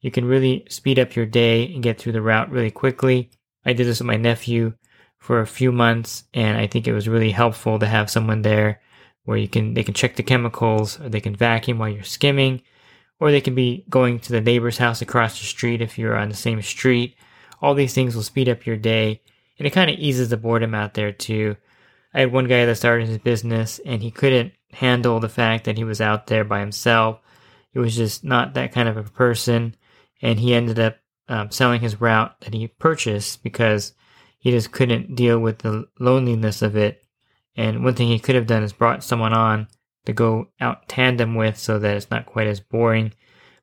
You 0.00 0.10
can 0.10 0.24
really 0.24 0.66
speed 0.68 0.98
up 0.98 1.14
your 1.14 1.26
day 1.26 1.72
and 1.72 1.82
get 1.82 1.98
through 1.98 2.12
the 2.12 2.22
route 2.22 2.50
really 2.50 2.70
quickly. 2.70 3.30
I 3.64 3.72
did 3.72 3.86
this 3.86 4.00
with 4.00 4.06
my 4.06 4.16
nephew 4.16 4.74
for 5.22 5.40
a 5.40 5.46
few 5.46 5.70
months 5.70 6.24
and 6.34 6.58
I 6.58 6.66
think 6.66 6.88
it 6.88 6.92
was 6.92 7.08
really 7.08 7.30
helpful 7.30 7.78
to 7.78 7.86
have 7.86 8.10
someone 8.10 8.42
there 8.42 8.80
where 9.22 9.36
you 9.36 9.46
can 9.46 9.72
they 9.74 9.84
can 9.84 9.94
check 9.94 10.16
the 10.16 10.22
chemicals 10.24 11.00
or 11.00 11.08
they 11.08 11.20
can 11.20 11.36
vacuum 11.36 11.78
while 11.78 11.88
you're 11.88 12.02
skimming 12.02 12.60
or 13.20 13.30
they 13.30 13.40
can 13.40 13.54
be 13.54 13.84
going 13.88 14.18
to 14.18 14.32
the 14.32 14.40
neighbor's 14.40 14.78
house 14.78 15.00
across 15.00 15.38
the 15.38 15.46
street 15.46 15.80
if 15.80 15.96
you're 15.96 16.16
on 16.16 16.28
the 16.28 16.34
same 16.34 16.60
street. 16.60 17.14
All 17.60 17.72
these 17.72 17.94
things 17.94 18.16
will 18.16 18.24
speed 18.24 18.48
up 18.48 18.66
your 18.66 18.76
day 18.76 19.20
and 19.60 19.66
it 19.66 19.70
kind 19.70 19.88
of 19.88 19.96
eases 19.96 20.30
the 20.30 20.36
boredom 20.36 20.74
out 20.74 20.94
there 20.94 21.12
too. 21.12 21.56
I 22.12 22.18
had 22.18 22.32
one 22.32 22.48
guy 22.48 22.66
that 22.66 22.74
started 22.74 23.06
his 23.06 23.18
business 23.18 23.80
and 23.86 24.02
he 24.02 24.10
couldn't 24.10 24.54
handle 24.72 25.20
the 25.20 25.28
fact 25.28 25.66
that 25.66 25.76
he 25.76 25.84
was 25.84 26.00
out 26.00 26.26
there 26.26 26.42
by 26.42 26.58
himself. 26.58 27.20
He 27.70 27.78
was 27.78 27.94
just 27.94 28.24
not 28.24 28.54
that 28.54 28.72
kind 28.72 28.88
of 28.88 28.96
a 28.96 29.04
person 29.04 29.76
and 30.20 30.40
he 30.40 30.52
ended 30.52 30.80
up 30.80 30.96
um, 31.28 31.52
selling 31.52 31.80
his 31.80 32.00
route 32.00 32.40
that 32.40 32.54
he 32.54 32.66
purchased 32.66 33.44
because 33.44 33.92
he 34.42 34.50
just 34.50 34.72
couldn't 34.72 35.14
deal 35.14 35.38
with 35.38 35.58
the 35.58 35.86
loneliness 36.00 36.62
of 36.62 36.76
it. 36.76 37.04
And 37.54 37.84
one 37.84 37.94
thing 37.94 38.08
he 38.08 38.18
could 38.18 38.34
have 38.34 38.48
done 38.48 38.64
is 38.64 38.72
brought 38.72 39.04
someone 39.04 39.32
on 39.32 39.68
to 40.04 40.12
go 40.12 40.48
out 40.60 40.88
tandem 40.88 41.36
with 41.36 41.56
so 41.56 41.78
that 41.78 41.96
it's 41.96 42.10
not 42.10 42.26
quite 42.26 42.48
as 42.48 42.58
boring. 42.58 43.12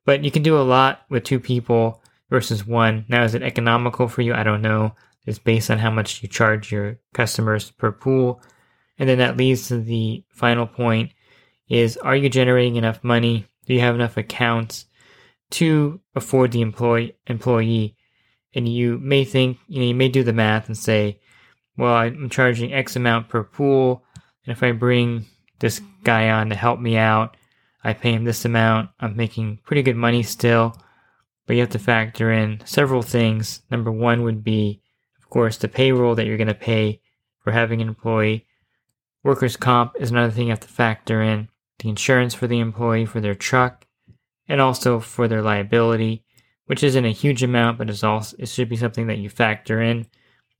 But 0.06 0.24
you 0.24 0.30
can 0.30 0.42
do 0.42 0.58
a 0.58 0.62
lot 0.62 1.02
with 1.10 1.24
two 1.24 1.38
people 1.38 2.02
versus 2.30 2.66
one. 2.66 3.04
Now, 3.08 3.24
is 3.24 3.34
it 3.34 3.42
economical 3.42 4.08
for 4.08 4.22
you? 4.22 4.32
I 4.32 4.42
don't 4.42 4.62
know. 4.62 4.94
It's 5.26 5.38
based 5.38 5.70
on 5.70 5.78
how 5.78 5.90
much 5.90 6.22
you 6.22 6.28
charge 6.30 6.72
your 6.72 6.98
customers 7.12 7.70
per 7.72 7.92
pool. 7.92 8.42
And 8.98 9.06
then 9.06 9.18
that 9.18 9.36
leads 9.36 9.68
to 9.68 9.78
the 9.78 10.24
final 10.30 10.66
point 10.66 11.12
is 11.68 11.98
are 11.98 12.16
you 12.16 12.30
generating 12.30 12.76
enough 12.76 13.04
money? 13.04 13.46
Do 13.66 13.74
you 13.74 13.80
have 13.80 13.94
enough 13.94 14.16
accounts 14.16 14.86
to 15.50 16.00
afford 16.14 16.52
the 16.52 16.62
employee 16.62 17.16
employee. 17.26 17.96
And 18.54 18.68
you 18.68 18.98
may 18.98 19.24
think, 19.24 19.58
you 19.68 19.80
know, 19.80 19.86
you 19.86 19.94
may 19.94 20.08
do 20.08 20.22
the 20.24 20.32
math 20.32 20.66
and 20.66 20.76
say, 20.76 21.20
well, 21.76 21.94
I'm 21.94 22.28
charging 22.28 22.72
X 22.72 22.96
amount 22.96 23.28
per 23.28 23.44
pool, 23.44 24.04
and 24.44 24.52
if 24.52 24.62
I 24.62 24.72
bring 24.72 25.26
this 25.60 25.80
guy 26.04 26.30
on 26.30 26.48
to 26.50 26.56
help 26.56 26.80
me 26.80 26.96
out, 26.96 27.36
I 27.84 27.92
pay 27.92 28.12
him 28.12 28.24
this 28.24 28.44
amount. 28.44 28.90
I'm 28.98 29.16
making 29.16 29.60
pretty 29.64 29.82
good 29.82 29.96
money 29.96 30.22
still, 30.22 30.76
but 31.46 31.54
you 31.54 31.60
have 31.60 31.70
to 31.70 31.78
factor 31.78 32.32
in 32.32 32.60
several 32.64 33.02
things. 33.02 33.62
Number 33.70 33.90
one 33.90 34.22
would 34.24 34.44
be, 34.44 34.82
of 35.18 35.30
course, 35.30 35.56
the 35.56 35.68
payroll 35.68 36.14
that 36.16 36.26
you're 36.26 36.36
going 36.36 36.48
to 36.48 36.54
pay 36.54 37.00
for 37.38 37.52
having 37.52 37.80
an 37.80 37.88
employee. 37.88 38.46
Workers' 39.22 39.56
comp 39.56 39.94
is 39.98 40.10
another 40.10 40.32
thing 40.32 40.46
you 40.46 40.50
have 40.50 40.60
to 40.60 40.68
factor 40.68 41.22
in. 41.22 41.48
The 41.78 41.88
insurance 41.88 42.34
for 42.34 42.46
the 42.46 42.58
employee 42.58 43.06
for 43.06 43.20
their 43.20 43.34
truck, 43.34 43.86
and 44.48 44.60
also 44.60 45.00
for 45.00 45.28
their 45.28 45.40
liability, 45.40 46.24
which 46.70 46.84
isn't 46.84 47.04
a 47.04 47.10
huge 47.10 47.42
amount, 47.42 47.78
but 47.78 47.90
it's 47.90 48.04
also 48.04 48.36
it 48.38 48.48
should 48.48 48.68
be 48.68 48.76
something 48.76 49.08
that 49.08 49.18
you 49.18 49.28
factor 49.28 49.82
in. 49.82 50.06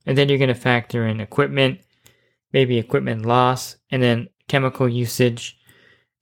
And 0.05 0.17
then 0.17 0.27
you're 0.27 0.37
going 0.37 0.49
to 0.49 0.53
factor 0.53 1.07
in 1.07 1.21
equipment, 1.21 1.79
maybe 2.51 2.77
equipment 2.77 3.25
loss, 3.25 3.77
and 3.91 4.03
then 4.03 4.27
chemical 4.49 4.89
usage. 4.89 5.57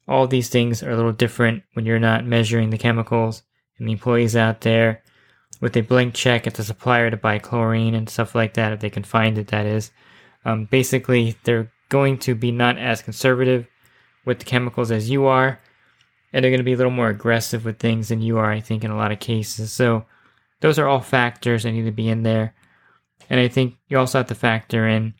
All 0.08 0.27
these 0.27 0.48
things 0.48 0.84
are 0.84 0.91
a 0.91 0.96
little 0.96 1.12
different 1.12 1.63
when 1.74 1.88
you're 1.88 1.98
not 1.98 2.24
measuring 2.24 2.69
the 2.69 2.77
chemicals. 2.77 3.41
And 3.79 3.88
the 3.88 3.93
employees 3.93 4.36
out 4.36 4.62
there 4.62 5.01
with 5.60 5.75
a 5.75 5.81
blank 5.81 6.13
check 6.13 6.46
at 6.46 6.53
the 6.53 6.63
supplier 6.63 7.10
to 7.10 7.17
buy 7.17 7.39
chlorine 7.39 7.96
and 7.96 8.08
stuff 8.08 8.36
like 8.36 8.53
that, 8.53 8.72
if 8.72 8.81
they 8.81 8.91
can 8.91 9.03
find 9.03 9.39
it, 9.39 9.48
that 9.48 9.65
is. 9.65 9.89
Um, 10.46 10.65
basically, 10.65 11.36
they're 11.46 11.72
going 11.89 12.19
to 12.19 12.36
be 12.36 12.51
not 12.51 12.77
as 12.77 13.01
conservative 13.01 13.65
with 14.24 14.38
the 14.38 14.46
chemicals 14.46 14.91
as 14.91 15.10
you 15.10 15.25
are, 15.25 15.60
and 16.31 16.43
they're 16.43 16.51
going 16.51 16.59
to 16.59 16.63
be 16.63 16.74
a 16.74 16.77
little 16.77 16.91
more 16.91 17.09
aggressive 17.09 17.65
with 17.65 17.79
things 17.79 18.09
than 18.09 18.21
you 18.21 18.38
are, 18.38 18.51
I 18.51 18.59
think, 18.59 18.83
in 18.83 18.91
a 18.91 18.98
lot 18.98 19.12
of 19.12 19.19
cases. 19.19 19.71
So 19.71 20.05
those 20.62 20.77
are 20.77 20.88
all 20.88 21.01
factors 21.01 21.63
that 21.63 21.71
need 21.71 21.86
to 21.86 21.91
be 21.91 22.09
in 22.09 22.24
there. 22.24 22.53
And 23.29 23.39
I 23.39 23.48
think 23.48 23.75
you 23.88 23.98
also 23.98 24.19
have 24.19 24.27
to 24.27 24.36
factor 24.36 24.88
in 24.88 25.13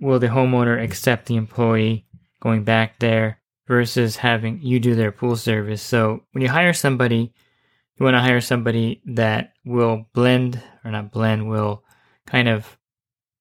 will 0.00 0.18
the 0.18 0.28
homeowner 0.28 0.82
accept 0.82 1.26
the 1.26 1.36
employee 1.36 2.06
going 2.40 2.64
back 2.64 2.98
there 2.98 3.40
versus 3.66 4.16
having 4.16 4.60
you 4.62 4.80
do 4.80 4.94
their 4.94 5.12
pool 5.12 5.36
service. 5.36 5.82
So 5.82 6.22
when 6.32 6.42
you 6.42 6.48
hire 6.48 6.72
somebody, 6.72 7.32
you 7.96 8.04
want 8.04 8.14
to 8.14 8.20
hire 8.20 8.40
somebody 8.40 9.00
that 9.06 9.52
will 9.64 10.06
blend 10.12 10.62
or 10.84 10.90
not 10.90 11.12
blend, 11.12 11.48
will 11.48 11.84
kind 12.26 12.48
of 12.48 12.78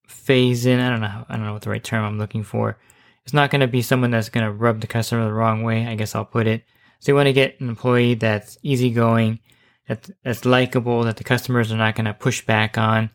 phase 0.08 0.65
in. 0.65 0.79
I 0.79 0.89
don't 0.89 1.01
know. 1.01 1.25
I 1.27 1.36
don't 1.36 1.46
know 1.46 1.53
what 1.53 1.62
the 1.62 1.69
right 1.69 1.84
term 1.84 2.03
I'm 2.03 2.17
looking 2.19 2.43
for. 2.43 2.77
It's 3.24 3.34
not 3.34 3.51
going 3.51 3.62
to 3.62 3.67
be 3.67 3.81
someone 3.81 4.12
that's 4.12 4.29
going 4.29 4.46
to 4.46 4.51
rub 4.51 4.81
the 4.81 4.88
customer 4.88 5.25
the 5.25 5.34
wrong 5.34 5.63
way. 5.63 5.86
I 5.86 5.96
guess 5.96 6.15
I'll 6.15 6.25
put 6.25 6.48
it. 6.48 6.63
So 7.00 7.12
you 7.12 7.15
want 7.15 7.27
to 7.27 7.34
get 7.34 7.60
an 7.62 7.70
employee 7.70 8.15
that's 8.15 8.58
easygoing, 8.62 9.39
that's, 9.88 10.12
that's 10.24 10.46
likable, 10.46 11.03
that 11.03 11.18
the 11.18 11.24
customers 11.24 11.72
are 11.72 11.77
not 11.77 11.96
going 11.96 12.06
to 12.06 12.13
push 12.13 12.46
back 12.46 12.77
on. 12.77 13.10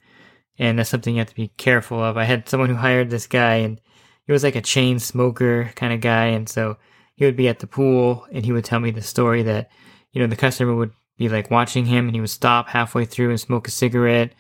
And 0.58 0.78
that's 0.78 0.90
something 0.90 1.14
you 1.14 1.20
have 1.20 1.28
to 1.28 1.34
be 1.34 1.48
careful 1.48 2.02
of. 2.02 2.16
I 2.16 2.24
had 2.24 2.48
someone 2.48 2.68
who 2.68 2.76
hired 2.76 3.10
this 3.10 3.26
guy 3.26 3.56
and 3.56 3.80
he 4.26 4.32
was 4.32 4.42
like 4.42 4.56
a 4.56 4.62
chain 4.62 4.98
smoker 4.98 5.70
kind 5.74 5.92
of 5.92 6.00
guy. 6.00 6.26
And 6.26 6.48
so 6.48 6.78
he 7.14 7.24
would 7.24 7.36
be 7.36 7.48
at 7.48 7.58
the 7.58 7.66
pool 7.66 8.26
and 8.32 8.44
he 8.44 8.52
would 8.52 8.64
tell 8.64 8.80
me 8.80 8.90
the 8.90 9.02
story 9.02 9.42
that, 9.42 9.70
you 10.12 10.20
know, 10.20 10.28
the 10.28 10.36
customer 10.36 10.74
would 10.74 10.92
be 11.18 11.28
like 11.28 11.50
watching 11.50 11.86
him 11.86 12.06
and 12.06 12.14
he 12.14 12.20
would 12.20 12.30
stop 12.30 12.68
halfway 12.68 13.04
through 13.04 13.30
and 13.30 13.40
smoke 13.40 13.68
a 13.68 13.70
cigarette. 13.70 14.32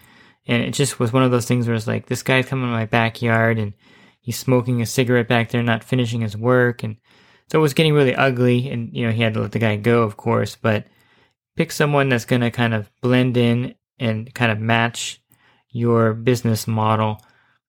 And 0.46 0.62
it 0.62 0.72
just 0.72 0.98
was 0.98 1.12
one 1.12 1.22
of 1.22 1.30
those 1.30 1.46
things 1.46 1.66
where 1.66 1.76
it's 1.76 1.86
like, 1.86 2.06
this 2.06 2.22
guy's 2.22 2.46
coming 2.46 2.66
to 2.66 2.72
my 2.72 2.86
backyard 2.86 3.58
and 3.58 3.74
he's 4.20 4.38
smoking 4.38 4.80
a 4.80 4.86
cigarette 4.86 5.28
back 5.28 5.50
there, 5.50 5.62
not 5.62 5.84
finishing 5.84 6.20
his 6.20 6.36
work. 6.36 6.82
And 6.82 6.96
so 7.48 7.58
it 7.58 7.62
was 7.62 7.74
getting 7.74 7.94
really 7.94 8.14
ugly. 8.14 8.70
And, 8.70 8.94
you 8.94 9.06
know, 9.06 9.12
he 9.12 9.22
had 9.22 9.34
to 9.34 9.40
let 9.40 9.52
the 9.52 9.58
guy 9.58 9.76
go, 9.76 10.02
of 10.02 10.16
course, 10.16 10.56
but 10.56 10.86
pick 11.56 11.72
someone 11.72 12.08
that's 12.08 12.24
going 12.24 12.42
to 12.42 12.50
kind 12.50 12.74
of 12.74 12.90
blend 13.00 13.36
in 13.36 13.74
and 13.98 14.32
kind 14.34 14.50
of 14.50 14.58
match 14.58 15.22
your 15.70 16.14
business 16.14 16.66
model. 16.66 17.20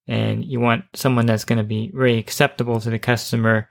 And 0.07 0.45
you 0.45 0.59
want 0.59 0.85
someone 0.93 1.25
that's 1.25 1.45
going 1.45 1.57
to 1.57 1.63
be 1.63 1.91
very 1.93 2.17
acceptable 2.17 2.79
to 2.79 2.89
the 2.89 2.99
customer. 2.99 3.69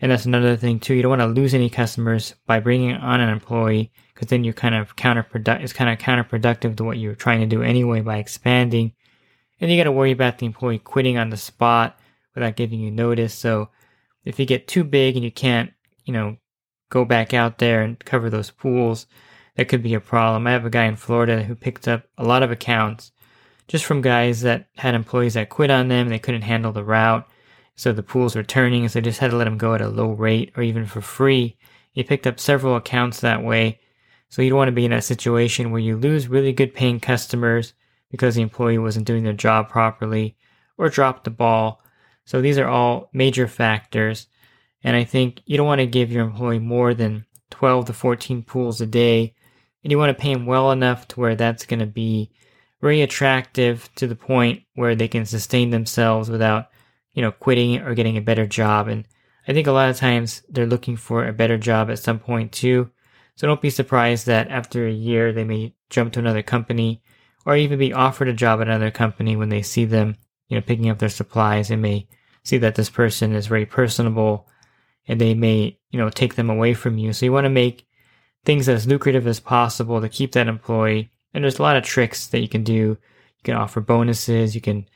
And 0.00 0.10
that's 0.10 0.26
another 0.26 0.56
thing 0.56 0.80
too. 0.80 0.94
You 0.94 1.02
don't 1.02 1.18
want 1.18 1.22
to 1.22 1.26
lose 1.40 1.54
any 1.54 1.68
customers 1.68 2.34
by 2.46 2.60
bringing 2.60 2.92
on 2.92 3.20
an 3.20 3.28
employee 3.28 3.92
because 4.14 4.28
then 4.28 4.44
you're 4.44 4.54
kind 4.54 4.74
of 4.74 4.96
counterproductive. 4.96 5.62
It's 5.62 5.72
kind 5.72 5.90
of 5.90 5.98
counterproductive 5.98 6.76
to 6.76 6.84
what 6.84 6.98
you're 6.98 7.14
trying 7.14 7.40
to 7.40 7.46
do 7.46 7.62
anyway 7.62 8.00
by 8.00 8.18
expanding. 8.18 8.92
And 9.60 9.70
you 9.70 9.76
got 9.76 9.84
to 9.84 9.92
worry 9.92 10.12
about 10.12 10.38
the 10.38 10.46
employee 10.46 10.78
quitting 10.78 11.18
on 11.18 11.30
the 11.30 11.36
spot 11.36 11.98
without 12.34 12.56
giving 12.56 12.80
you 12.80 12.90
notice. 12.90 13.34
So 13.34 13.68
if 14.24 14.38
you 14.38 14.46
get 14.46 14.68
too 14.68 14.84
big 14.84 15.16
and 15.16 15.24
you 15.24 15.30
can't, 15.30 15.72
you 16.04 16.12
know, 16.12 16.36
go 16.90 17.04
back 17.04 17.32
out 17.34 17.58
there 17.58 17.82
and 17.82 17.98
cover 17.98 18.28
those 18.28 18.50
pools, 18.50 19.06
that 19.56 19.68
could 19.68 19.82
be 19.82 19.94
a 19.94 20.00
problem. 20.00 20.46
I 20.46 20.52
have 20.52 20.64
a 20.64 20.70
guy 20.70 20.84
in 20.84 20.96
Florida 20.96 21.42
who 21.42 21.54
picked 21.54 21.88
up 21.88 22.04
a 22.18 22.24
lot 22.24 22.42
of 22.42 22.50
accounts 22.50 23.12
just 23.68 23.84
from 23.84 24.02
guys 24.02 24.40
that 24.40 24.68
had 24.76 24.94
employees 24.94 25.34
that 25.34 25.48
quit 25.48 25.70
on 25.70 25.88
them. 25.88 26.08
They 26.08 26.18
couldn't 26.18 26.42
handle 26.42 26.72
the 26.72 26.84
route. 26.84 27.28
So 27.76 27.92
the 27.92 28.02
pools 28.02 28.36
were 28.36 28.42
turning, 28.42 28.86
so 28.88 28.98
they 28.98 29.04
just 29.04 29.20
had 29.20 29.30
to 29.30 29.36
let 29.36 29.44
them 29.44 29.56
go 29.56 29.74
at 29.74 29.80
a 29.80 29.88
low 29.88 30.10
rate 30.10 30.52
or 30.56 30.62
even 30.62 30.86
for 30.86 31.00
free. 31.00 31.56
He 31.92 32.02
picked 32.02 32.26
up 32.26 32.38
several 32.38 32.76
accounts 32.76 33.20
that 33.20 33.42
way 33.42 33.80
so 34.30 34.42
you 34.42 34.50
don't 34.50 34.58
want 34.58 34.68
to 34.68 34.72
be 34.72 34.84
in 34.84 34.92
that 34.92 35.04
situation 35.04 35.70
where 35.70 35.80
you 35.80 35.96
lose 35.96 36.28
really 36.28 36.52
good 36.52 36.72
paying 36.72 37.00
customers 37.00 37.74
because 38.10 38.36
the 38.36 38.42
employee 38.42 38.78
wasn't 38.78 39.06
doing 39.06 39.24
their 39.24 39.32
job 39.32 39.68
properly 39.68 40.36
or 40.78 40.88
dropped 40.88 41.24
the 41.24 41.30
ball. 41.30 41.82
So 42.24 42.40
these 42.40 42.58
are 42.58 42.68
all 42.68 43.10
major 43.12 43.48
factors. 43.48 44.26
And 44.82 44.96
I 44.96 45.04
think 45.04 45.42
you 45.44 45.56
don't 45.56 45.66
want 45.66 45.80
to 45.80 45.86
give 45.86 46.12
your 46.12 46.24
employee 46.24 46.58
more 46.58 46.94
than 46.94 47.26
12 47.50 47.86
to 47.86 47.92
14 47.92 48.42
pools 48.42 48.80
a 48.80 48.86
day. 48.86 49.34
And 49.82 49.90
you 49.90 49.98
want 49.98 50.16
to 50.16 50.22
pay 50.22 50.32
them 50.32 50.46
well 50.46 50.70
enough 50.70 51.08
to 51.08 51.20
where 51.20 51.34
that's 51.34 51.66
going 51.66 51.80
to 51.80 51.86
be 51.86 52.30
very 52.80 53.02
attractive 53.02 53.90
to 53.96 54.06
the 54.06 54.16
point 54.16 54.62
where 54.74 54.94
they 54.94 55.08
can 55.08 55.26
sustain 55.26 55.70
themselves 55.70 56.30
without, 56.30 56.68
you 57.12 57.22
know, 57.22 57.32
quitting 57.32 57.78
or 57.78 57.94
getting 57.94 58.16
a 58.16 58.22
better 58.22 58.46
job. 58.46 58.88
And 58.88 59.06
I 59.46 59.52
think 59.52 59.66
a 59.66 59.72
lot 59.72 59.90
of 59.90 59.96
times 59.96 60.42
they're 60.48 60.66
looking 60.66 60.96
for 60.96 61.26
a 61.26 61.32
better 61.32 61.58
job 61.58 61.90
at 61.90 61.98
some 61.98 62.18
point 62.18 62.52
too. 62.52 62.90
So 63.36 63.46
don't 63.46 63.60
be 63.60 63.70
surprised 63.70 64.26
that 64.26 64.48
after 64.48 64.86
a 64.86 64.92
year 64.92 65.32
they 65.32 65.44
may 65.44 65.74
jump 65.88 66.12
to 66.12 66.18
another 66.20 66.42
company 66.42 67.02
or 67.46 67.56
even 67.56 67.78
be 67.78 67.92
offered 67.92 68.28
a 68.28 68.32
job 68.32 68.60
at 68.60 68.68
another 68.68 68.90
company 68.90 69.36
when 69.36 69.48
they 69.48 69.62
see 69.62 69.84
them, 69.84 70.16
you 70.50 70.56
know, 70.56 70.62
picking 70.62 70.90
up 70.90 70.98
their 70.98 71.08
supplies. 71.08 71.68
They 71.68 71.76
may 71.76 72.06
see 72.42 72.58
that 72.58 72.74
this 72.74 72.90
person 72.90 73.32
is 73.32 73.46
very 73.46 73.64
personable 73.64 74.46
and 75.08 75.20
they 75.20 75.32
may, 75.32 75.78
you 75.90 75.98
know, 75.98 76.10
take 76.10 76.34
them 76.34 76.50
away 76.50 76.74
from 76.74 76.98
you. 76.98 77.12
So 77.14 77.24
you 77.24 77.32
want 77.32 77.46
to 77.46 77.50
make 77.50 77.86
things 78.44 78.68
as 78.68 78.86
lucrative 78.86 79.26
as 79.26 79.40
possible 79.40 80.00
to 80.00 80.08
keep 80.08 80.32
that 80.32 80.48
employee. 80.48 81.10
And 81.32 81.44
there's 81.44 81.58
a 81.58 81.62
lot 81.62 81.76
of 81.76 81.84
tricks 81.84 82.26
that 82.28 82.40
you 82.40 82.48
can 82.48 82.64
do. 82.64 82.74
You 82.74 82.98
can 83.44 83.54
offer 83.54 83.80
bonuses. 83.80 84.54
You 84.54 84.60
can 84.60 84.86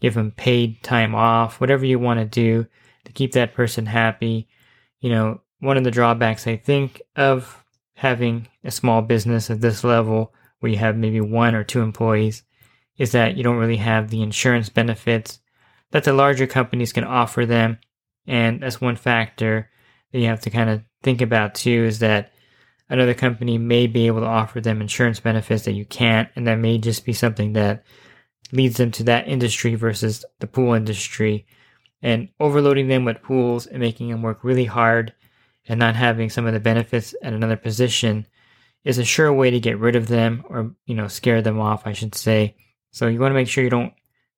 give 0.00 0.14
them 0.14 0.32
paid 0.32 0.82
time 0.82 1.14
off, 1.14 1.60
whatever 1.60 1.84
you 1.84 1.98
want 1.98 2.18
to 2.18 2.24
do 2.24 2.66
to 3.04 3.12
keep 3.12 3.32
that 3.32 3.54
person 3.54 3.86
happy. 3.86 4.48
You 5.00 5.10
know, 5.10 5.40
one 5.60 5.76
of 5.76 5.84
the 5.84 5.90
drawbacks 5.90 6.46
I 6.46 6.56
think 6.56 7.02
of 7.16 7.62
having 7.94 8.48
a 8.64 8.70
small 8.70 9.02
business 9.02 9.50
at 9.50 9.60
this 9.60 9.84
level 9.84 10.34
where 10.60 10.72
you 10.72 10.78
have 10.78 10.96
maybe 10.96 11.20
one 11.20 11.54
or 11.54 11.64
two 11.64 11.82
employees 11.82 12.42
is 12.98 13.12
that 13.12 13.36
you 13.36 13.42
don't 13.42 13.56
really 13.56 13.76
have 13.76 14.10
the 14.10 14.22
insurance 14.22 14.68
benefits 14.68 15.40
that 15.90 16.04
the 16.04 16.12
larger 16.12 16.46
companies 16.46 16.92
can 16.92 17.04
offer 17.04 17.46
them. 17.46 17.78
And 18.26 18.62
that's 18.62 18.80
one 18.80 18.96
factor 18.96 19.70
that 20.12 20.18
you 20.18 20.26
have 20.26 20.40
to 20.40 20.50
kind 20.50 20.70
of 20.70 20.82
think 21.02 21.20
about 21.20 21.54
too 21.54 21.84
is 21.84 21.98
that 22.00 22.32
another 22.88 23.14
company 23.14 23.58
may 23.58 23.86
be 23.86 24.06
able 24.06 24.20
to 24.20 24.26
offer 24.26 24.60
them 24.60 24.80
insurance 24.80 25.20
benefits 25.20 25.64
that 25.64 25.72
you 25.72 25.84
can't. 25.84 26.28
And 26.36 26.46
that 26.46 26.58
may 26.58 26.78
just 26.78 27.04
be 27.04 27.12
something 27.12 27.54
that 27.54 27.84
leads 28.52 28.76
them 28.76 28.90
to 28.92 29.04
that 29.04 29.28
industry 29.28 29.74
versus 29.74 30.24
the 30.40 30.46
pool 30.46 30.74
industry. 30.74 31.46
And 32.02 32.28
overloading 32.40 32.88
them 32.88 33.04
with 33.04 33.22
pools 33.22 33.66
and 33.66 33.80
making 33.80 34.10
them 34.10 34.22
work 34.22 34.42
really 34.42 34.64
hard 34.64 35.14
and 35.68 35.78
not 35.78 35.96
having 35.96 36.30
some 36.30 36.46
of 36.46 36.52
the 36.52 36.60
benefits 36.60 37.14
at 37.22 37.32
another 37.32 37.56
position 37.56 38.26
is 38.84 38.98
a 38.98 39.04
sure 39.04 39.32
way 39.32 39.50
to 39.50 39.60
get 39.60 39.78
rid 39.78 39.96
of 39.96 40.08
them 40.08 40.44
or 40.48 40.74
you 40.86 40.94
know 40.94 41.08
scare 41.08 41.42
them 41.42 41.60
off 41.60 41.86
i 41.86 41.92
should 41.92 42.14
say 42.14 42.54
so 42.92 43.08
you 43.08 43.18
want 43.18 43.30
to 43.30 43.34
make 43.34 43.48
sure 43.48 43.64
you 43.64 43.70
don't 43.70 43.92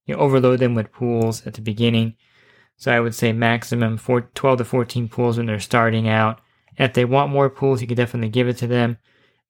you 0.06 0.14
overload 0.14 0.60
them 0.60 0.74
with 0.74 0.92
pools 0.92 1.46
at 1.46 1.54
the 1.54 1.60
beginning. 1.60 2.14
So 2.76 2.92
i 2.92 3.00
would 3.00 3.14
say 3.14 3.32
maximum 3.32 3.96
four, 3.96 4.22
12 4.22 4.58
to 4.58 4.64
14 4.64 5.08
pools 5.08 5.36
when 5.36 5.46
they're 5.46 5.60
starting 5.60 6.08
out. 6.08 6.40
If 6.78 6.94
they 6.94 7.04
want 7.04 7.32
more 7.32 7.50
pools 7.50 7.80
you 7.80 7.86
can 7.86 7.96
definitely 7.96 8.30
give 8.30 8.48
it 8.48 8.56
to 8.58 8.66
them 8.66 8.98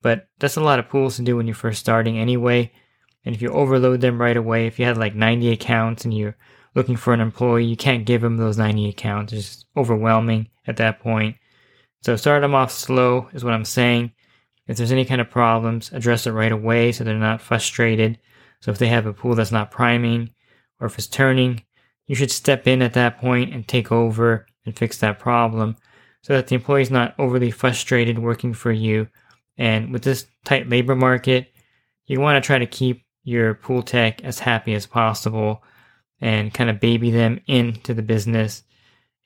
but 0.02 0.28
that's 0.38 0.56
a 0.56 0.60
lot 0.60 0.78
of 0.78 0.88
pools 0.88 1.16
to 1.16 1.22
do 1.22 1.36
when 1.36 1.46
you're 1.46 1.54
first 1.54 1.80
starting 1.80 2.18
anyway. 2.18 2.72
And 3.24 3.34
if 3.34 3.40
you 3.40 3.50
overload 3.50 4.00
them 4.00 4.20
right 4.20 4.36
away 4.36 4.66
if 4.66 4.78
you 4.78 4.84
had 4.84 4.98
like 4.98 5.14
90 5.14 5.50
accounts 5.50 6.04
and 6.04 6.12
you're 6.12 6.36
looking 6.74 6.96
for 6.96 7.12
an 7.12 7.20
employee 7.20 7.64
you 7.64 7.76
can't 7.76 8.06
give 8.06 8.22
them 8.22 8.36
those 8.36 8.58
90 8.58 8.88
accounts. 8.88 9.32
It's 9.32 9.64
overwhelming 9.76 10.48
at 10.66 10.76
that 10.78 11.00
point. 11.00 11.36
So 12.02 12.16
start 12.16 12.42
them 12.42 12.54
off 12.54 12.70
slow 12.70 13.28
is 13.32 13.44
what 13.44 13.54
I'm 13.54 13.64
saying. 13.64 14.12
If 14.66 14.76
there's 14.78 14.92
any 14.92 15.04
kind 15.04 15.20
of 15.20 15.30
problems, 15.30 15.90
address 15.92 16.26
it 16.26 16.32
right 16.32 16.52
away 16.52 16.92
so 16.92 17.04
they're 17.04 17.18
not 17.18 17.40
frustrated. 17.40 18.18
So 18.64 18.70
if 18.70 18.78
they 18.78 18.88
have 18.88 19.04
a 19.04 19.12
pool 19.12 19.34
that's 19.34 19.52
not 19.52 19.70
priming 19.70 20.30
or 20.80 20.86
if 20.86 20.96
it's 20.96 21.06
turning, 21.06 21.62
you 22.06 22.14
should 22.14 22.30
step 22.30 22.66
in 22.66 22.80
at 22.80 22.94
that 22.94 23.20
point 23.20 23.52
and 23.52 23.68
take 23.68 23.92
over 23.92 24.46
and 24.64 24.74
fix 24.74 24.96
that 24.98 25.18
problem 25.18 25.76
so 26.22 26.32
that 26.32 26.46
the 26.46 26.54
employee's 26.54 26.90
not 26.90 27.14
overly 27.18 27.50
frustrated 27.50 28.18
working 28.18 28.54
for 28.54 28.72
you. 28.72 29.06
And 29.58 29.92
with 29.92 30.02
this 30.02 30.26
tight 30.44 30.68
labor 30.70 30.96
market, 30.96 31.52
you 32.06 32.20
want 32.20 32.42
to 32.42 32.46
try 32.46 32.58
to 32.58 32.66
keep 32.66 33.04
your 33.22 33.54
pool 33.54 33.82
tech 33.82 34.24
as 34.24 34.38
happy 34.38 34.72
as 34.72 34.86
possible 34.86 35.62
and 36.20 36.54
kind 36.54 36.70
of 36.70 36.80
baby 36.80 37.10
them 37.10 37.40
into 37.46 37.92
the 37.92 38.02
business 38.02 38.62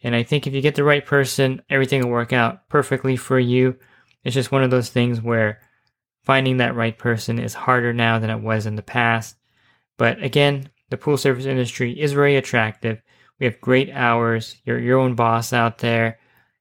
and 0.02 0.14
I 0.14 0.22
think 0.22 0.46
if 0.46 0.54
you 0.54 0.60
get 0.60 0.74
the 0.74 0.84
right 0.84 1.04
person, 1.04 1.62
everything 1.68 2.02
will 2.02 2.10
work 2.10 2.32
out 2.32 2.68
perfectly 2.68 3.16
for 3.16 3.38
you. 3.38 3.76
It's 4.24 4.34
just 4.34 4.52
one 4.52 4.62
of 4.62 4.70
those 4.70 4.90
things 4.90 5.20
where 5.20 5.60
finding 6.28 6.58
that 6.58 6.76
right 6.76 6.98
person 6.98 7.38
is 7.38 7.54
harder 7.54 7.94
now 7.94 8.18
than 8.18 8.28
it 8.28 8.42
was 8.42 8.66
in 8.66 8.76
the 8.76 8.82
past. 8.82 9.34
But 9.96 10.22
again, 10.22 10.68
the 10.90 10.98
pool 10.98 11.16
service 11.16 11.46
industry 11.46 11.98
is 11.98 12.12
very 12.12 12.36
attractive. 12.36 13.00
We 13.40 13.46
have 13.46 13.62
great 13.62 13.88
hours. 13.90 14.58
You're 14.62 14.78
your 14.78 14.98
own 14.98 15.14
boss 15.14 15.54
out 15.54 15.78
there. 15.78 16.18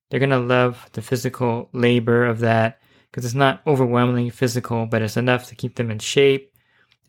They're 0.10 0.22
going 0.22 0.30
to 0.30 0.40
love 0.40 0.90
the 0.94 1.02
physical 1.02 1.68
labor 1.74 2.26
of 2.26 2.40
that 2.40 2.80
because 3.12 3.26
it's 3.26 3.36
not 3.36 3.62
overwhelmingly 3.68 4.30
physical, 4.30 4.86
but 4.86 5.02
it's 5.02 5.18
enough 5.18 5.50
to 5.50 5.56
keep 5.56 5.76
them 5.76 5.92
in 5.92 6.00
shape. 6.00 6.54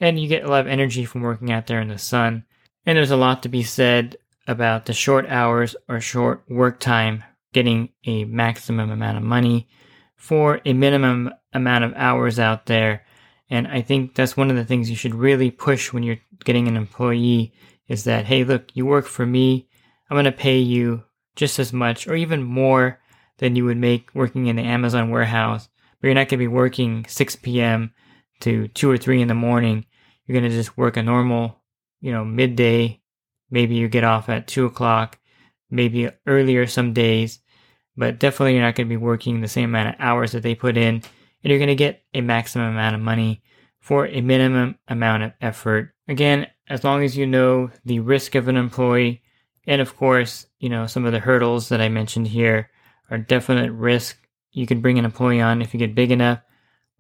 And 0.01 0.18
you 0.18 0.27
get 0.27 0.42
a 0.42 0.49
lot 0.49 0.62
of 0.62 0.66
energy 0.66 1.05
from 1.05 1.23
working 1.23 1.53
out 1.53 1.68
there 1.68 1.81
in 1.81 1.88
the 1.88 1.97
sun. 1.97 2.44
And 2.85 2.99
there's 2.99 3.12
a 3.12 3.16
lot 3.16 3.44
to 3.44 3.49
be 3.49 3.62
said 3.62 4.16
about 4.49 4.87
the 4.87 4.94
short 4.94 5.29
hours 5.29 5.77
or 5.88 6.01
short 6.01 6.42
work 6.49 6.81
time 6.81 7.23
getting 7.53 7.90
a 8.05 8.25
maximum 8.25 8.90
amount 8.90 9.16
of 9.16 9.23
money 9.23 9.68
for 10.18 10.61
a 10.66 10.74
minimum 10.74 11.31
amount 11.54 11.85
of 11.85 11.94
hours 11.96 12.38
out 12.38 12.66
there. 12.66 13.07
And 13.48 13.66
I 13.66 13.81
think 13.81 14.14
that's 14.14 14.37
one 14.37 14.50
of 14.50 14.57
the 14.57 14.64
things 14.66 14.90
you 14.90 14.96
should 14.96 15.14
really 15.14 15.50
push 15.50 15.92
when 15.92 16.02
you're 16.02 16.20
getting 16.44 16.68
an 16.68 16.76
employee 16.76 17.54
is 17.88 18.04
that, 18.04 18.26
hey, 18.26 18.44
look, 18.44 18.76
you 18.76 18.85
work 18.85 19.07
for 19.07 19.24
me. 19.24 19.66
I'm 20.11 20.14
going 20.14 20.26
to 20.26 20.33
pay 20.33 20.59
you 20.59 21.04
just 21.35 21.59
as 21.59 21.72
much 21.72 22.07
or 22.07 22.14
even 22.14 22.42
more 22.42 23.00
than 23.38 23.57
you 23.57 23.64
would 23.64 23.78
make 23.78 24.11
working 24.12 24.46
in 24.46 24.57
the 24.57 24.62
Amazon 24.62 25.09
warehouse. 25.09 25.70
But 26.00 26.09
you're 26.09 26.14
not 26.14 26.28
going 26.28 26.28
to 26.28 26.37
be 26.37 26.48
working 26.48 27.07
6 27.09 27.37
p.m. 27.37 27.94
to 28.40 28.68
2 28.68 28.90
or 28.90 28.98
3 28.98 29.22
in 29.22 29.28
the 29.28 29.35
morning. 29.35 29.87
You're 30.26 30.38
going 30.38 30.50
to 30.50 30.54
just 30.54 30.76
work 30.76 30.98
a 30.98 31.02
normal, 31.02 31.62
you 32.02 32.12
know, 32.12 32.24
midday 32.24 33.00
Maybe 33.50 33.76
you 33.76 33.88
get 33.88 34.04
off 34.04 34.28
at 34.28 34.46
two 34.46 34.66
o'clock, 34.66 35.18
maybe 35.70 36.11
earlier 36.26 36.66
some 36.66 36.92
days, 36.92 37.40
but 37.99 38.21
definitely 38.21 38.55
you're 38.55 38.63
not 38.63 38.77
going 38.77 38.87
to 38.87 38.93
be 38.93 38.97
working 38.97 39.41
the 39.41 39.49
same 39.49 39.71
amount 39.71 39.89
of 39.89 39.95
hours 39.99 40.33
that 40.33 40.45
they 40.45 40.55
put 40.55 40.77
in, 40.77 40.95
and 40.95 41.05
you're 41.43 41.59
going 41.59 41.67
to 41.67 41.75
get 41.75 42.05
a 42.15 42.21
maximum 42.21 42.69
amount 42.69 42.95
of 42.95 43.01
money 43.01 43.43
for 43.81 44.07
a 44.07 44.21
minimum 44.21 44.79
amount 44.87 45.25
of 45.25 45.33
effort. 45.41 45.93
Again, 46.07 46.47
as 46.69 46.85
long 46.85 47.03
as 47.03 47.17
you 47.17 47.27
know 47.27 47.71
the 47.85 47.99
risk 47.99 48.37
of 48.37 48.47
an 48.47 48.57
employee, 48.57 49.23
and 49.67 49.81
of 49.81 49.97
course, 49.97 50.47
you 50.61 50.69
know, 50.69 50.87
some 50.87 51.05
of 51.05 51.13
the 51.13 51.19
hurdles 51.19 51.69
that 51.71 51.81
I 51.81 51.89
mentioned 51.89 52.29
here 52.29 52.71
are 53.11 53.19
definite 53.19 53.73
risk. 53.73 54.17
You 54.53 54.67
can 54.67 54.81
bring 54.81 54.99
an 54.99 55.05
employee 55.05 55.41
on 55.41 55.61
if 55.61 55.75
you 55.75 55.81
get 55.81 55.95
big 55.95 56.13
enough, 56.13 56.41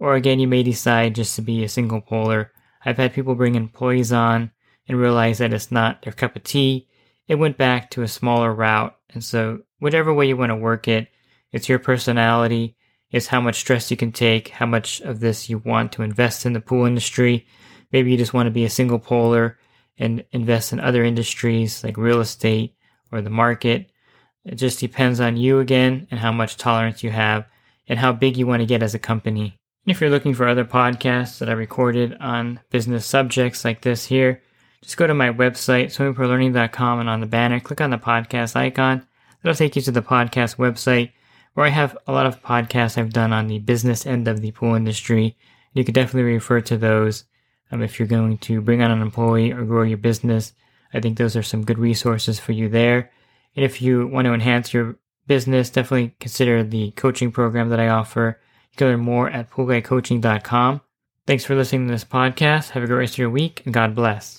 or 0.00 0.16
again, 0.16 0.40
you 0.40 0.48
may 0.48 0.64
decide 0.64 1.14
just 1.14 1.36
to 1.36 1.42
be 1.42 1.62
a 1.62 1.68
single 1.68 2.00
poler. 2.00 2.50
I've 2.84 2.96
had 2.96 3.14
people 3.14 3.36
bring 3.36 3.54
employees 3.54 4.12
on 4.12 4.50
and 4.88 4.98
realize 4.98 5.38
that 5.38 5.52
it's 5.52 5.70
not 5.70 6.02
their 6.02 6.12
cup 6.12 6.34
of 6.34 6.42
tea, 6.42 6.88
it 7.28 7.36
went 7.36 7.56
back 7.56 7.90
to 7.90 8.02
a 8.02 8.08
smaller 8.08 8.52
route. 8.52 8.96
And 9.12 9.22
so, 9.22 9.60
whatever 9.78 10.12
way 10.12 10.26
you 10.26 10.36
want 10.36 10.50
to 10.50 10.56
work 10.56 10.88
it, 10.88 11.08
it's 11.52 11.68
your 11.68 11.78
personality, 11.78 12.76
it's 13.10 13.28
how 13.28 13.40
much 13.40 13.56
stress 13.56 13.90
you 13.90 13.96
can 13.96 14.12
take, 14.12 14.48
how 14.48 14.66
much 14.66 15.00
of 15.00 15.20
this 15.20 15.48
you 15.48 15.58
want 15.58 15.92
to 15.92 16.02
invest 16.02 16.44
in 16.44 16.52
the 16.52 16.60
pool 16.60 16.84
industry. 16.84 17.46
maybe 17.90 18.10
you 18.10 18.18
just 18.18 18.34
want 18.34 18.46
to 18.46 18.50
be 18.50 18.64
a 18.64 18.70
single 18.70 18.98
poler 18.98 19.58
and 19.96 20.24
invest 20.32 20.72
in 20.72 20.80
other 20.80 21.02
industries 21.02 21.82
like 21.82 21.96
real 21.96 22.20
estate 22.20 22.74
or 23.10 23.22
the 23.22 23.30
market. 23.30 23.90
It 24.44 24.56
just 24.56 24.80
depends 24.80 25.20
on 25.20 25.36
you 25.36 25.58
again 25.58 26.06
and 26.10 26.20
how 26.20 26.32
much 26.32 26.56
tolerance 26.56 27.02
you 27.02 27.10
have 27.10 27.46
and 27.88 27.98
how 27.98 28.12
big 28.12 28.36
you 28.36 28.46
want 28.46 28.60
to 28.60 28.66
get 28.66 28.82
as 28.82 28.94
a 28.94 28.98
company. 28.98 29.56
If 29.86 30.00
you're 30.02 30.10
looking 30.10 30.34
for 30.34 30.46
other 30.46 30.66
podcasts 30.66 31.38
that 31.38 31.48
I 31.48 31.52
recorded 31.52 32.14
on 32.20 32.60
business 32.70 33.06
subjects 33.06 33.64
like 33.64 33.80
this 33.80 34.04
here, 34.04 34.42
just 34.82 34.98
go 34.98 35.06
to 35.06 35.14
my 35.14 35.30
website, 35.30 35.86
swimmingpoollearning.com, 35.86 37.00
and 37.00 37.08
on 37.08 37.20
the 37.20 37.26
banner, 37.26 37.58
click 37.58 37.80
on 37.80 37.90
the 37.90 37.98
podcast 37.98 38.54
icon. 38.54 39.07
That'll 39.42 39.56
take 39.56 39.76
you 39.76 39.82
to 39.82 39.92
the 39.92 40.02
podcast 40.02 40.56
website 40.56 41.12
where 41.54 41.66
I 41.66 41.70
have 41.70 41.96
a 42.06 42.12
lot 42.12 42.26
of 42.26 42.42
podcasts 42.42 42.96
I've 42.96 43.12
done 43.12 43.32
on 43.32 43.48
the 43.48 43.58
business 43.58 44.06
end 44.06 44.28
of 44.28 44.40
the 44.40 44.52
pool 44.52 44.74
industry. 44.74 45.36
You 45.72 45.84
can 45.84 45.94
definitely 45.94 46.32
refer 46.32 46.60
to 46.60 46.76
those 46.76 47.24
um, 47.70 47.82
if 47.82 47.98
you're 47.98 48.08
going 48.08 48.38
to 48.38 48.60
bring 48.60 48.82
on 48.82 48.90
an 48.90 49.02
employee 49.02 49.52
or 49.52 49.64
grow 49.64 49.82
your 49.82 49.98
business. 49.98 50.52
I 50.92 51.00
think 51.00 51.18
those 51.18 51.36
are 51.36 51.42
some 51.42 51.64
good 51.64 51.78
resources 51.78 52.38
for 52.38 52.52
you 52.52 52.68
there. 52.68 53.10
And 53.56 53.64
if 53.64 53.82
you 53.82 54.06
want 54.06 54.26
to 54.26 54.34
enhance 54.34 54.72
your 54.72 54.96
business, 55.26 55.70
definitely 55.70 56.14
consider 56.20 56.62
the 56.62 56.92
coaching 56.92 57.32
program 57.32 57.68
that 57.70 57.80
I 57.80 57.88
offer. 57.88 58.40
You 58.72 58.76
can 58.76 58.86
learn 58.88 59.00
more 59.00 59.28
at 59.28 59.50
poolguycoaching.com. 59.50 60.80
Thanks 61.26 61.44
for 61.44 61.54
listening 61.54 61.88
to 61.88 61.92
this 61.92 62.04
podcast. 62.04 62.70
Have 62.70 62.84
a 62.84 62.86
great 62.86 62.98
rest 62.98 63.14
of 63.14 63.18
your 63.18 63.30
week 63.30 63.62
and 63.64 63.74
God 63.74 63.94
bless. 63.94 64.38